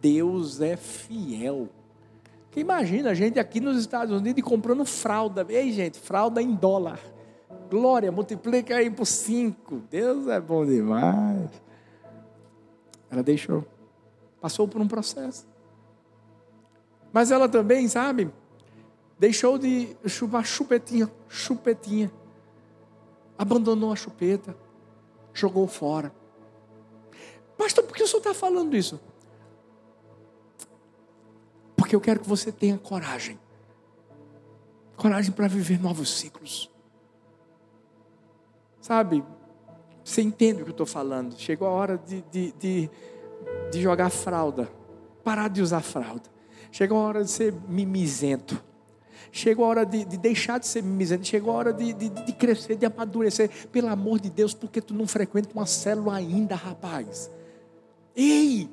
[0.00, 1.68] Deus é fiel.
[2.50, 5.46] Que imagina a gente aqui nos Estados Unidos comprando fralda.
[5.48, 7.00] Ei, gente, fralda em dólar.
[7.70, 9.82] Glória, multiplica aí por cinco.
[9.90, 11.50] Deus é bom demais.
[13.10, 13.64] Ela deixou.
[14.40, 15.46] Passou por um processo.
[17.12, 18.30] Mas ela também, sabe,
[19.22, 22.10] Deixou de chupar chupetinha, chupetinha.
[23.38, 24.56] Abandonou a chupeta.
[25.32, 26.12] Jogou fora.
[27.56, 29.00] Pastor, por que o senhor está falando isso?
[31.76, 33.38] Porque eu quero que você tenha coragem.
[34.96, 36.70] Coragem para viver novos ciclos.
[38.80, 39.24] Sabe,
[40.04, 41.38] você entende o que eu estou falando.
[41.38, 42.90] Chegou a hora de, de, de,
[43.70, 44.70] de jogar fralda.
[45.22, 46.28] Parar de usar fralda.
[46.70, 48.62] Chegou a hora de ser mimizento.
[49.34, 52.32] Chegou a hora de, de deixar de ser mimizento, chegou a hora de, de, de,
[52.34, 53.50] crescer, de amadurecer.
[53.72, 57.30] Pelo amor de Deus, porque tu não frequenta uma célula ainda, rapaz?
[58.14, 58.68] Ei,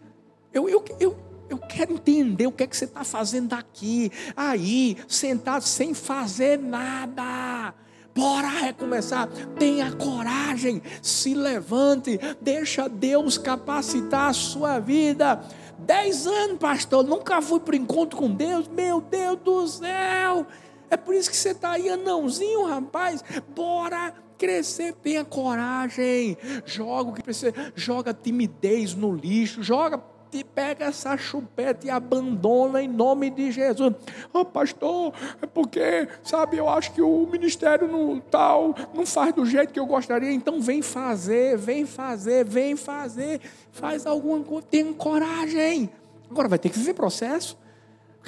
[0.54, 1.18] eu, eu, eu,
[1.50, 6.60] eu quero entender o que é que você está fazendo aqui, aí, sentado sem fazer
[6.60, 7.74] nada.
[8.14, 9.30] Bora recomeçar.
[9.58, 15.42] Tenha coragem, se levante, deixa Deus capacitar a sua vida.
[15.90, 18.68] Dez anos, pastor, nunca fui para o encontro com Deus.
[18.68, 20.46] Meu Deus do céu.
[20.88, 23.24] É por isso que você está aí, anãozinho, rapaz.
[23.56, 26.38] Bora crescer, tenha coragem.
[26.64, 29.98] Joga o que precisa, joga timidez no lixo, joga
[30.30, 33.94] te pega essa chupeta e abandona em nome de Jesus.
[34.34, 39.46] Oh, pastor, é porque, sabe, eu acho que o ministério no tal não faz do
[39.46, 40.32] jeito que eu gostaria.
[40.32, 43.42] Então vem fazer, vem fazer, vem fazer.
[43.72, 45.90] Faz alguma coisa, tenha coragem.
[46.30, 47.58] Agora vai ter que viver processo.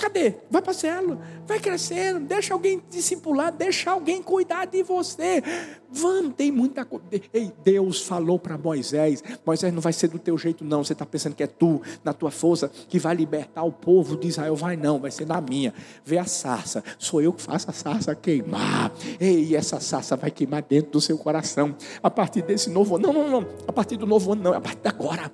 [0.02, 0.34] Cadê?
[0.50, 5.44] Vai para célula, vai crescendo, deixa alguém discipular, deixa alguém cuidar de você.
[5.92, 7.06] Vamos, tem muita coisa.
[7.32, 10.84] Ei, Deus falou para Moisés: Moisés não vai ser do teu jeito, não.
[10.84, 14.28] Você está pensando que é tu, na tua força, que vai libertar o povo de
[14.28, 14.56] Israel.
[14.56, 15.72] Vai não, vai ser na minha.
[16.04, 18.92] Vê a sarça, sou eu que faço a sarça queimar.
[19.20, 21.76] Ei, essa sarça vai queimar dentro do seu coração.
[22.02, 23.48] A partir desse novo ano, não, não, não.
[23.68, 25.32] A partir do novo ano, não, a partir de agora.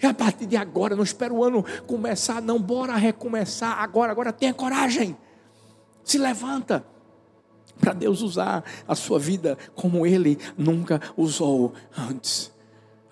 [0.00, 4.32] É a partir de agora, não espera o ano começar, não, bora recomeçar agora, agora
[4.32, 5.16] tenha coragem.
[6.04, 6.84] Se levanta
[7.80, 12.52] para Deus usar a sua vida como Ele nunca usou antes.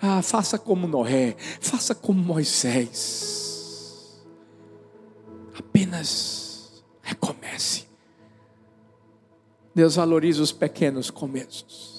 [0.00, 4.18] Ah, faça como Noé, faça como Moisés.
[5.58, 7.88] Apenas recomece.
[9.74, 11.98] Deus valoriza os pequenos começos.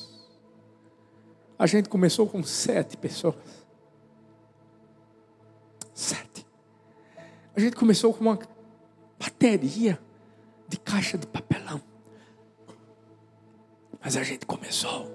[1.58, 3.36] A gente começou com sete pessoas.
[6.00, 6.48] Sete.
[7.54, 8.40] A gente começou com uma
[9.20, 10.00] bateria
[10.66, 11.82] de caixa de papelão.
[14.02, 15.14] Mas a gente começou.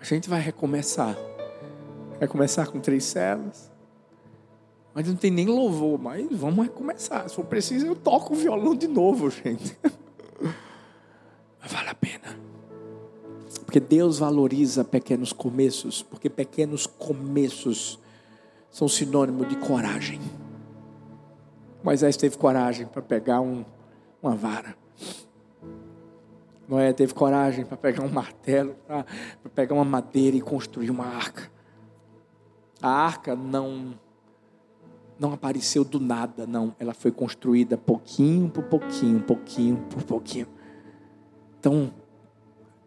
[0.00, 1.14] A gente vai recomeçar.
[2.18, 3.70] Vai começar com três células.
[4.94, 7.28] Mas não tem nem louvor, mas vamos recomeçar.
[7.28, 9.76] Se for preciso, eu toco o violão de novo, gente.
[11.60, 12.40] Mas vale a pena.
[13.66, 18.00] Porque Deus valoriza pequenos começos, porque pequenos começos
[18.70, 20.20] são sinônimo de coragem.
[21.82, 23.64] Moisés teve coragem para pegar um,
[24.22, 24.76] uma vara.
[26.68, 29.04] Noé teve coragem para pegar um martelo, para
[29.54, 31.50] pegar uma madeira e construir uma arca.
[32.80, 33.98] A arca não
[35.18, 36.74] não apareceu do nada, não.
[36.78, 40.46] Ela foi construída pouquinho por pouquinho, pouquinho por pouquinho.
[41.58, 41.92] Então,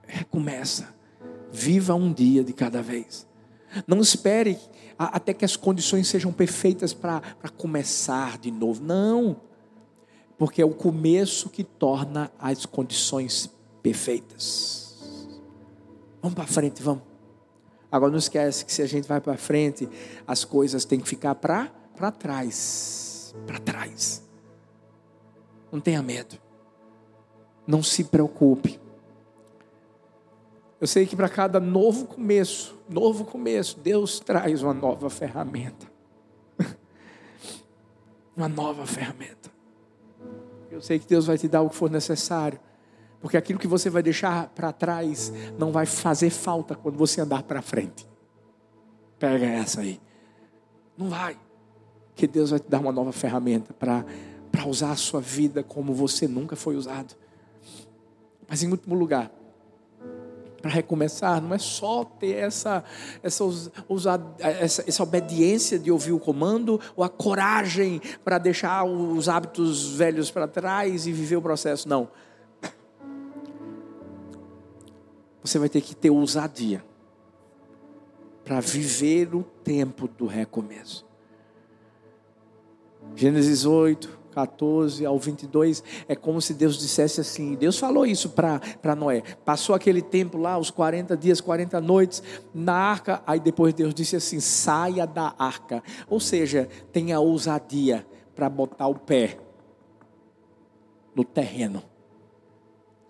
[0.07, 0.95] recomeça.
[1.51, 3.27] Viva um dia de cada vez.
[3.87, 4.59] Não espere
[4.97, 7.21] até que as condições sejam perfeitas para
[7.57, 8.83] começar de novo.
[8.83, 9.35] Não.
[10.37, 13.49] porque é o começo que torna as condições
[13.81, 14.97] perfeitas.
[16.21, 17.03] Vamos para frente, vamos.
[17.91, 19.87] Agora não esquece que se a gente vai para frente,
[20.27, 24.23] as coisas têm que ficar para para trás, para trás.
[25.71, 26.37] Não tenha medo.
[27.65, 28.79] Não se preocupe.
[30.83, 35.89] Eu sei que para cada novo começo, novo começo, Deus traz uma nova ferramenta.
[38.35, 39.49] uma nova ferramenta.
[40.69, 42.59] Eu sei que Deus vai te dar o que for necessário.
[43.21, 47.43] Porque aquilo que você vai deixar para trás não vai fazer falta quando você andar
[47.43, 48.05] para frente.
[49.17, 50.01] Pega essa aí.
[50.97, 51.39] Não vai.
[52.13, 56.27] Que Deus vai te dar uma nova ferramenta para usar a sua vida como você
[56.27, 57.15] nunca foi usado.
[58.49, 59.31] Mas em último lugar,
[60.63, 62.85] para recomeçar, não é só ter essa,
[63.21, 63.43] essa,
[64.39, 70.31] essa, essa obediência de ouvir o comando, ou a coragem para deixar os hábitos velhos
[70.31, 71.89] para trás e viver o processo.
[71.89, 72.07] Não.
[75.43, 76.81] Você vai ter que ter ousadia
[78.45, 81.05] para viver o tempo do recomeço.
[83.17, 88.95] Gênesis 8, 14 ao 22, é como se Deus dissesse assim: Deus falou isso para
[88.95, 89.21] Noé.
[89.45, 92.23] Passou aquele tempo lá, os 40 dias, 40 noites,
[92.53, 93.21] na arca.
[93.25, 95.83] Aí depois Deus disse assim: saia da arca.
[96.09, 98.05] Ou seja, tenha ousadia
[98.35, 99.37] para botar o pé
[101.15, 101.83] no terreno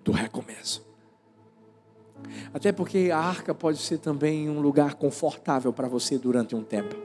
[0.03, 0.85] do recomeço.
[2.53, 6.95] Até porque a arca pode ser também um lugar confortável para você durante um tempo.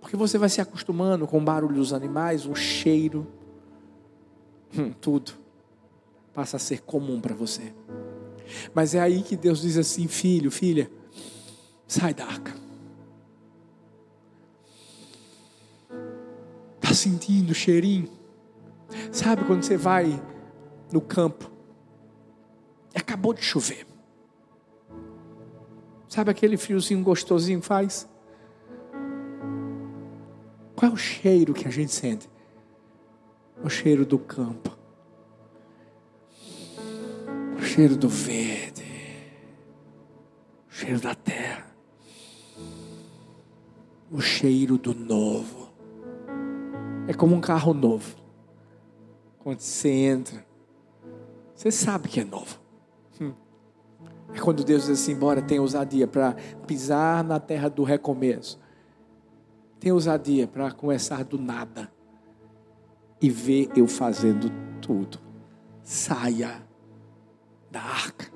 [0.00, 3.26] Porque você vai se acostumando com o barulho dos animais, o cheiro,
[4.76, 5.40] hum, tudo
[6.34, 7.72] passa a ser comum para você.
[8.74, 10.90] Mas é aí que Deus diz assim: filho, filha,
[11.86, 12.54] sai da arca.
[16.76, 18.08] Está sentindo o cheirinho?
[19.12, 20.20] Sabe quando você vai
[20.90, 21.50] no campo?
[22.94, 23.86] Acabou de chover.
[26.08, 28.08] Sabe aquele friozinho gostosinho faz?
[30.80, 32.26] Qual é o cheiro que a gente sente?
[33.62, 34.74] O cheiro do campo.
[37.58, 38.82] O cheiro do verde.
[40.70, 41.66] O cheiro da terra.
[44.10, 45.68] O cheiro do novo.
[47.06, 48.16] É como um carro novo.
[49.40, 50.46] Quando você entra,
[51.54, 52.58] você sabe que é novo.
[53.20, 53.34] Hum.
[54.32, 56.34] É quando Deus diz assim: bora, tem ousadia para
[56.66, 58.58] pisar na terra do recomeço
[59.80, 61.90] Tenha ousadia para começar do nada
[63.20, 64.52] e ver eu fazendo
[64.82, 65.18] tudo.
[65.82, 66.62] Saia
[67.70, 68.30] da arca.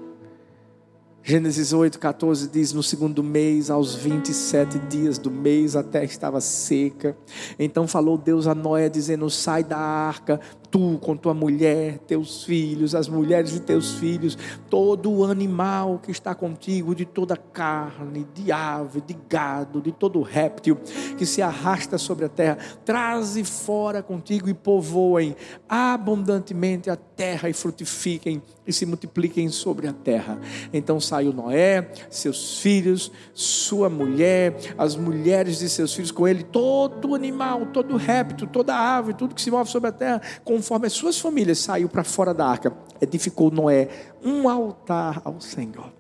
[1.22, 6.40] Gênesis 8, 14 diz: No segundo mês, aos 27 dias do mês, a terra estava
[6.40, 7.16] seca.
[7.59, 10.40] Então falou Deus a Noé, dizendo: Sai da arca,
[10.75, 14.37] tu com tua mulher, teus filhos, as mulheres de teus filhos,
[14.68, 20.20] todo o animal que está contigo, de toda carne, de ave, de gado, de todo
[20.20, 20.77] réptil
[21.16, 25.37] que se arrasta sobre a terra, traze fora contigo e povoem
[25.68, 30.41] abundantemente a terra e frutifiquem e se multipliquem sobre a terra.
[30.72, 37.14] Então saiu Noé, seus filhos, sua mulher, as mulheres de seus filhos com ele, todo
[37.14, 40.20] animal, todo réptil, toda ave, tudo que se move sobre a terra,
[40.65, 42.75] conforme as suas famílias, saiu para fora da arca.
[42.99, 43.87] Edificou Noé
[44.25, 45.93] um altar ao Senhor.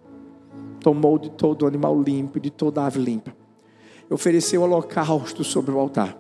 [0.80, 3.36] Tomou de todo animal limpo, de toda ave limpa.
[4.08, 6.18] Ofereceu holocausto sobre o altar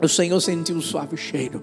[0.00, 1.60] o Senhor sentiu o suave cheiro.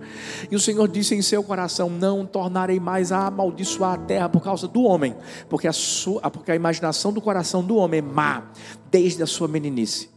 [0.52, 4.44] E o Senhor disse em seu coração: Não tornarei mais a amaldiçoar a terra por
[4.44, 5.16] causa do homem,
[5.48, 8.52] porque a, sua, porque a imaginação do coração do homem é má,
[8.92, 10.10] desde a sua meninice.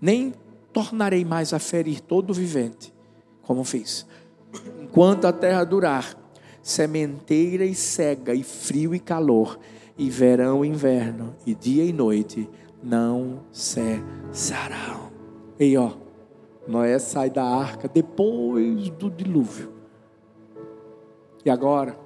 [0.00, 0.32] Nem
[0.72, 2.94] tornarei mais a ferir todo vivente,
[3.42, 4.06] como fiz.
[4.88, 6.16] Enquanto a terra durar,
[6.62, 9.58] sementeira e cega, e frio e calor,
[9.96, 12.48] e verão e inverno, e dia e noite,
[12.82, 15.10] não cessarão.
[15.58, 15.92] E ó
[16.68, 19.72] Noé sai da arca depois do dilúvio.
[21.42, 21.98] E agora,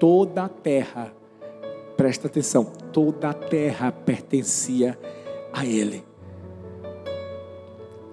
[0.00, 1.14] toda a terra,
[1.96, 4.98] presta atenção, toda a terra pertencia
[5.52, 6.04] a ele.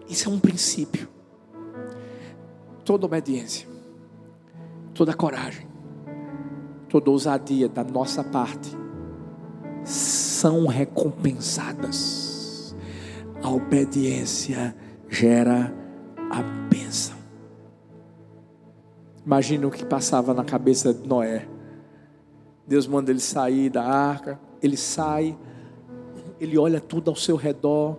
[0.08, 1.10] Isso é um princípio.
[2.86, 3.68] Toda obediência,
[4.94, 5.68] toda coragem,
[6.90, 8.78] toda ousadia da nossa parte
[9.84, 12.76] são recompensadas.
[13.42, 14.76] A obediência
[15.10, 15.74] gera
[16.30, 17.18] a bênção.
[19.26, 21.48] Imagina o que passava na cabeça de Noé.
[22.68, 25.38] Deus manda ele sair da arca, ele sai,
[26.40, 27.98] ele olha tudo ao seu redor,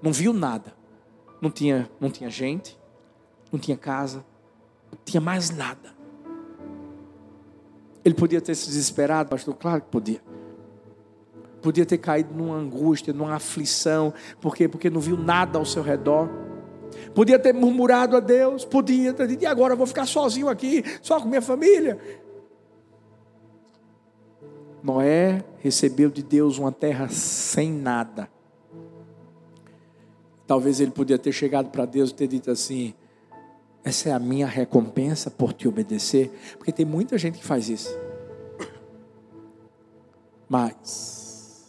[0.00, 0.74] não viu nada,
[1.40, 2.78] não tinha, não tinha gente,
[3.50, 4.24] não tinha casa,
[5.06, 5.94] tinha mais nada.
[8.04, 9.54] Ele podia ter se desesperado, pastor?
[9.54, 10.20] Claro que podia.
[11.62, 14.12] Podia ter caído numa angústia, numa aflição.
[14.40, 14.68] Por quê?
[14.68, 16.28] Porque não viu nada ao seu redor.
[17.14, 20.84] Podia ter murmurado a Deus, podia ter dito, e agora eu vou ficar sozinho aqui,
[21.02, 21.98] só com minha família.
[24.82, 28.28] Noé recebeu de Deus uma terra sem nada.
[30.46, 32.94] Talvez ele podia ter chegado para Deus e ter dito assim:
[33.86, 36.32] essa é a minha recompensa por te obedecer.
[36.58, 37.96] Porque tem muita gente que faz isso.
[40.48, 41.64] Mas,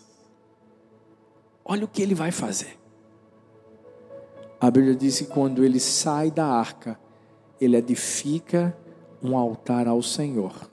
[1.64, 2.76] olha o que ele vai fazer.
[4.60, 7.00] A Bíblia diz que quando ele sai da arca,
[7.62, 8.76] ele edifica
[9.22, 10.72] um altar ao Senhor.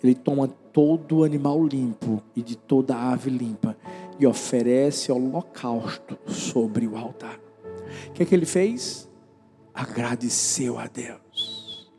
[0.00, 3.76] Ele toma todo o animal limpo e de toda a ave limpa
[4.16, 7.40] e oferece holocausto sobre o altar.
[8.06, 9.09] O que é que ele fez?
[9.80, 11.90] Agradeceu a Deus.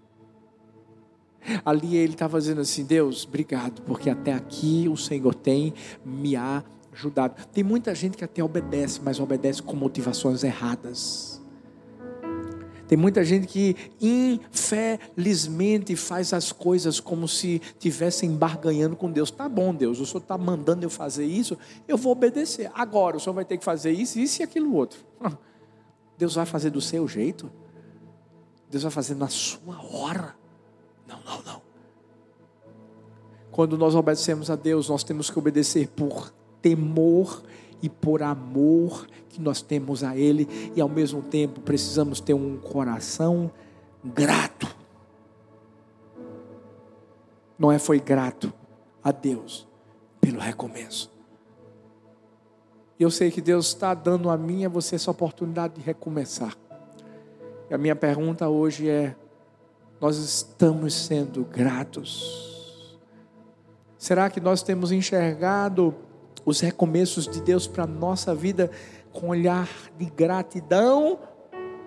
[1.65, 5.73] Ali ele estava dizendo assim: Deus, obrigado, porque até aqui o Senhor tem
[6.05, 7.43] me ajudado.
[7.51, 11.41] Tem muita gente que até obedece, mas obedece com motivações erradas.
[12.87, 19.31] Tem muita gente que, infelizmente, faz as coisas como se estivessem barganhando com Deus.
[19.31, 21.57] Tá bom, Deus, o Senhor está mandando eu fazer isso,
[21.87, 22.69] eu vou obedecer.
[22.75, 24.99] Agora, o Senhor vai ter que fazer isso, isso e aquilo outro.
[26.15, 27.51] Deus vai fazer do seu jeito?
[28.71, 30.33] Deus vai fazer na sua hora?
[31.05, 31.61] Não, não, não.
[33.51, 37.43] Quando nós obedecemos a Deus, nós temos que obedecer por temor
[37.81, 42.57] e por amor que nós temos a Ele, e ao mesmo tempo precisamos ter um
[42.57, 43.51] coração
[44.03, 44.73] grato.
[47.59, 48.53] Noé foi grato
[49.03, 49.67] a Deus
[50.21, 51.11] pelo recomeço.
[52.97, 55.81] E eu sei que Deus está dando a mim e a você essa oportunidade de
[55.81, 56.55] recomeçar.
[57.71, 59.15] E a minha pergunta hoje é:
[60.01, 62.99] nós estamos sendo gratos?
[63.97, 65.95] Será que nós temos enxergado
[66.45, 68.69] os recomeços de Deus para a nossa vida
[69.13, 71.17] com olhar de gratidão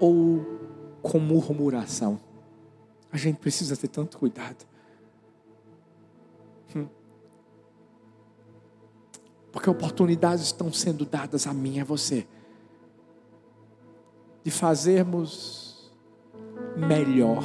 [0.01, 0.43] ou
[1.03, 2.18] com murmuração.
[3.12, 4.64] A gente precisa ter tanto cuidado.
[6.74, 6.87] Hum.
[9.53, 12.26] Porque oportunidades estão sendo dadas a mim e a você
[14.43, 15.74] de fazermos
[16.77, 17.45] melhor.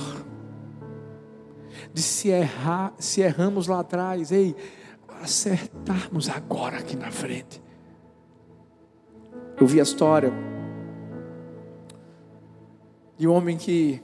[1.94, 4.56] De se errar, se erramos lá atrás, ei,
[5.22, 7.62] acertarmos agora aqui na frente.
[9.60, 10.32] Eu vi a história
[13.18, 14.02] de um homem que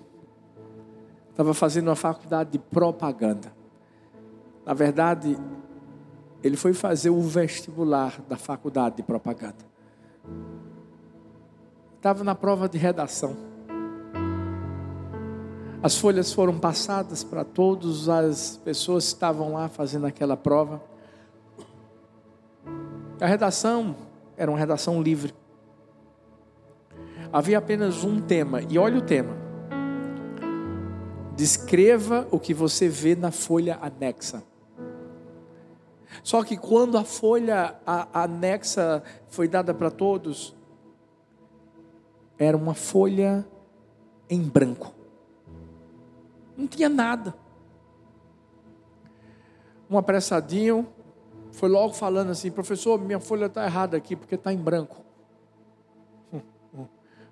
[1.29, 3.53] estava fazendo uma faculdade de propaganda.
[4.65, 5.37] Na verdade,
[6.43, 9.65] ele foi fazer o vestibular da faculdade de propaganda.
[11.95, 13.54] Estava na prova de redação.
[15.85, 20.81] As folhas foram passadas para todas as pessoas que estavam lá fazendo aquela prova.
[23.21, 23.95] A redação
[24.35, 25.31] era uma redação livre.
[27.31, 29.37] Havia apenas um tema, e olha o tema.
[31.35, 34.41] Descreva o que você vê na folha anexa.
[36.23, 37.75] Só que quando a folha
[38.11, 40.55] anexa foi dada para todos,
[42.39, 43.47] era uma folha
[44.27, 44.94] em branco.
[46.57, 47.35] Não tinha nada.
[49.89, 50.87] Um apressadinho
[51.51, 55.03] foi logo falando assim: professor, minha folha está errada aqui porque está em branco.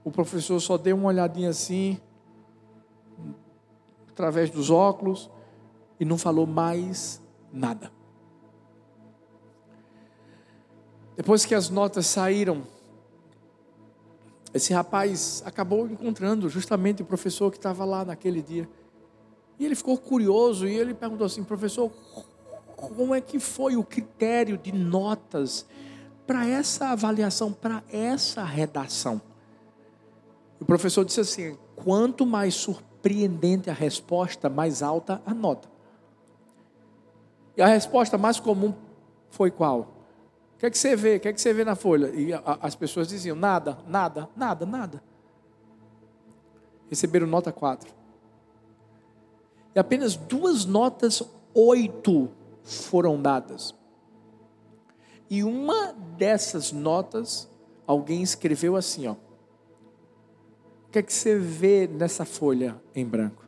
[0.04, 1.98] O professor só deu uma olhadinha assim,
[4.10, 5.30] através dos óculos,
[5.98, 7.22] e não falou mais
[7.52, 7.90] nada.
[11.16, 12.64] Depois que as notas saíram,
[14.54, 18.68] esse rapaz acabou encontrando justamente o professor que estava lá naquele dia.
[19.66, 21.92] Ele ficou curioso e ele perguntou assim: professor,
[22.76, 25.66] como é que foi o critério de notas
[26.28, 29.22] para essa avaliação, para essa redação?
[30.60, 35.68] O professor disse assim: quanto mais surpreendente a resposta, mais alta a nota.
[37.56, 38.74] E a resposta mais comum
[39.30, 39.80] foi qual?
[40.56, 41.18] O que é que você vê?
[41.18, 42.08] O que é que você vê na folha?
[42.08, 45.04] E a, as pessoas diziam: nada, nada, nada, nada.
[46.90, 48.03] Receberam nota 4.
[49.76, 51.24] E apenas duas notas,
[51.54, 52.30] oito,
[52.64, 53.76] foram dadas.
[55.30, 57.50] E uma dessas notas,
[57.88, 59.16] alguém escreveu assim: ó
[60.94, 63.44] que é que você vê nessa folha em branco?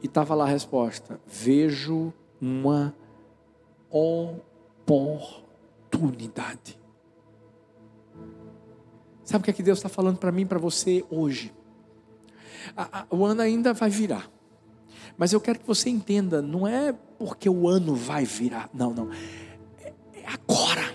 [0.00, 2.94] E estava lá a resposta: vejo uma
[3.90, 6.80] oportunidade.
[9.24, 11.52] Sabe o que é que Deus está falando para mim, para você hoje?
[12.76, 14.30] a, a, o ano ainda vai virar.
[15.16, 19.10] Mas eu quero que você entenda, não é porque o ano vai virar, não, não.
[19.80, 20.92] É, é agora.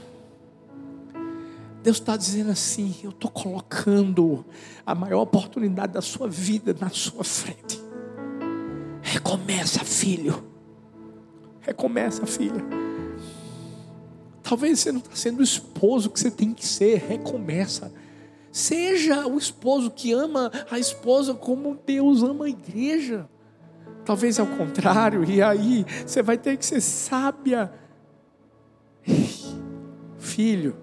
[1.83, 4.45] Deus está dizendo assim: eu estou colocando
[4.85, 7.81] a maior oportunidade da sua vida na sua frente.
[9.01, 10.43] Recomeça, filho.
[11.61, 12.61] Recomeça, filha.
[14.43, 16.99] Talvez você não está sendo o esposo que você tem que ser.
[16.99, 17.93] Recomeça.
[18.51, 23.29] Seja o esposo que ama a esposa como Deus ama a igreja.
[24.07, 27.69] Talvez é o contrário, e aí você vai ter que ser sábia.
[30.17, 30.77] Filho,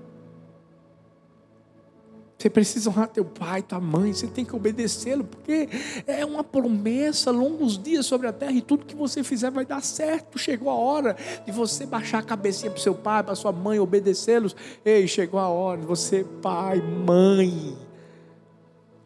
[2.36, 5.70] você precisa honrar teu pai, tua mãe, você tem que obedecê-lo, porque
[6.06, 9.82] é uma promessa, longos dias sobre a terra, e tudo que você fizer vai dar
[9.82, 10.38] certo.
[10.38, 14.54] Chegou a hora de você baixar a cabecinha para seu pai, para sua mãe, obedecê-los.
[14.84, 17.74] Ei, chegou a hora de você, pai, mãe,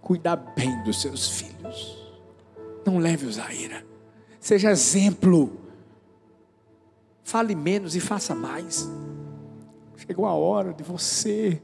[0.01, 1.97] cuidar bem dos seus filhos.
[2.85, 3.87] Não leve-os à ira.
[4.41, 5.53] Seja exemplo.
[7.25, 8.89] Fale menos e faça mais.
[9.97, 11.61] Chegou a hora de você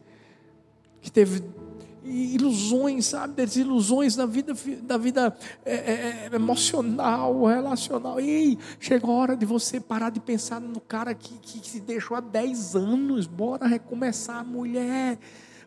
[1.01, 1.43] que teve
[2.05, 8.21] ilusões, sabe, desilusões da vida, da vida é, é, é, emocional, relacional.
[8.21, 11.81] E chegou a hora de você parar de pensar no cara que, que, que se
[11.81, 13.27] deixou há 10 anos.
[13.27, 15.19] Bora recomeçar, mulher.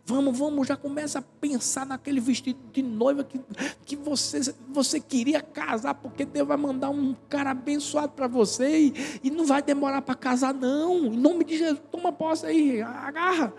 [0.09, 3.41] Vamos, vamos, já começa a pensar naquele vestido de noiva que,
[3.85, 4.39] que você,
[4.69, 9.45] você queria casar, porque Deus vai mandar um cara abençoado para você e, e não
[9.45, 11.07] vai demorar para casar, não.
[11.07, 13.53] Em nome de Jesus, toma posse aí, agarra.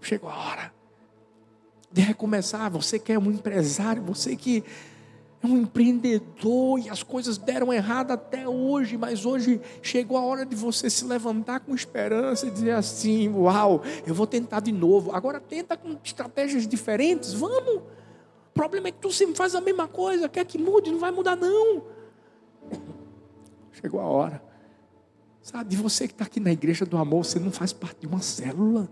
[0.00, 0.72] Chegou a hora
[1.90, 2.70] de recomeçar.
[2.70, 4.62] Você que é um empresário, você que
[5.42, 10.44] é um empreendedor e as coisas deram errado até hoje, mas hoje chegou a hora
[10.44, 15.12] de você se levantar com esperança e dizer assim: Uau, eu vou tentar de novo.
[15.12, 17.76] Agora tenta com estratégias diferentes, vamos.
[17.76, 21.10] O problema é que tu sempre faz a mesma coisa, quer que mude, não vai
[21.10, 21.84] mudar, não.
[23.72, 24.42] Chegou a hora.
[25.42, 28.06] Sabe, de você que está aqui na igreja do amor, você não faz parte de
[28.06, 28.90] uma célula.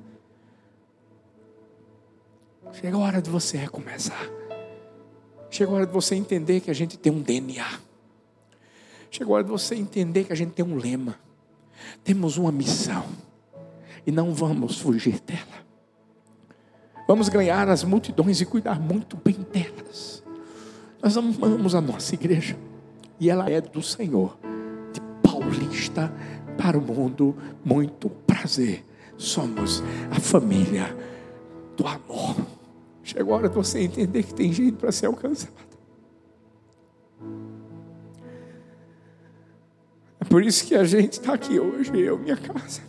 [2.72, 4.47] Chega a hora de você recomeçar.
[5.50, 7.80] Chega a hora de você entender que a gente tem um DNA.
[9.10, 11.16] Chega a hora de você entender que a gente tem um lema.
[12.04, 13.04] Temos uma missão.
[14.06, 15.66] E não vamos fugir dela.
[17.06, 20.22] Vamos ganhar as multidões e cuidar muito bem delas.
[21.02, 22.56] Nós amamos a nossa igreja.
[23.18, 24.38] E ela é do Senhor.
[24.92, 26.12] De Paulista
[26.58, 27.34] para o mundo.
[27.64, 28.84] Muito prazer.
[29.16, 30.94] Somos a família
[31.76, 32.36] do amor.
[33.08, 35.54] Chegou a hora de você entender que tem jeito para ser alcançado.
[40.20, 42.82] É por isso que a gente está aqui hoje, eu, minha casa.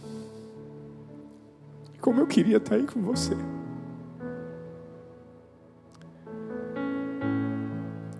[2.01, 3.33] Como eu queria estar tá aí com você.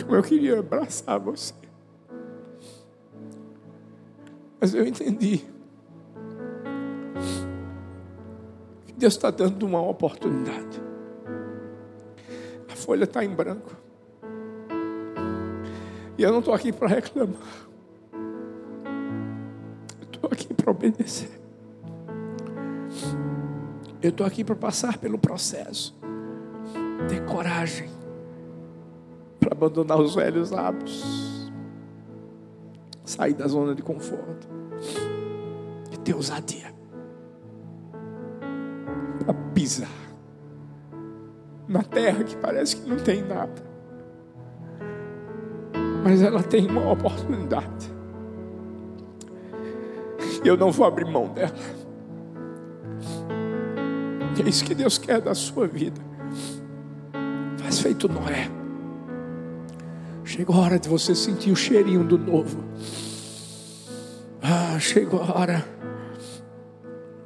[0.02, 1.54] Como eu queria abraçar você.
[4.62, 5.44] Mas eu entendi.
[8.86, 10.89] que Deus está dando uma oportunidade
[12.80, 13.76] folha está em branco.
[16.18, 17.68] E eu não estou aqui para reclamar.
[20.02, 21.40] Eu estou aqui para obedecer.
[24.02, 25.98] Eu estou aqui para passar pelo processo.
[27.08, 27.90] Ter coragem
[29.40, 31.52] para abandonar os velhos hábitos.
[33.06, 34.48] Sair da zona de conforto.
[35.92, 36.74] E ter ousadia.
[39.26, 40.09] Para pisar
[41.70, 43.70] na terra que parece que não tem nada.
[46.04, 47.94] Mas ela tem uma oportunidade.
[50.44, 51.54] E eu não vou abrir mão dela.
[54.36, 56.02] E é isso que Deus quer da sua vida.
[57.58, 58.50] Faz feito Noé.
[60.24, 62.64] Chegou a hora de você sentir o cheirinho do novo.
[64.42, 65.66] Ah, chegou a hora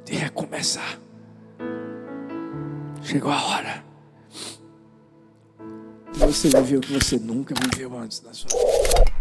[0.04, 0.98] de recomeçar.
[3.02, 3.83] Chegou a hora
[6.26, 9.13] você viveu o que você nunca viveu antes na sua vida.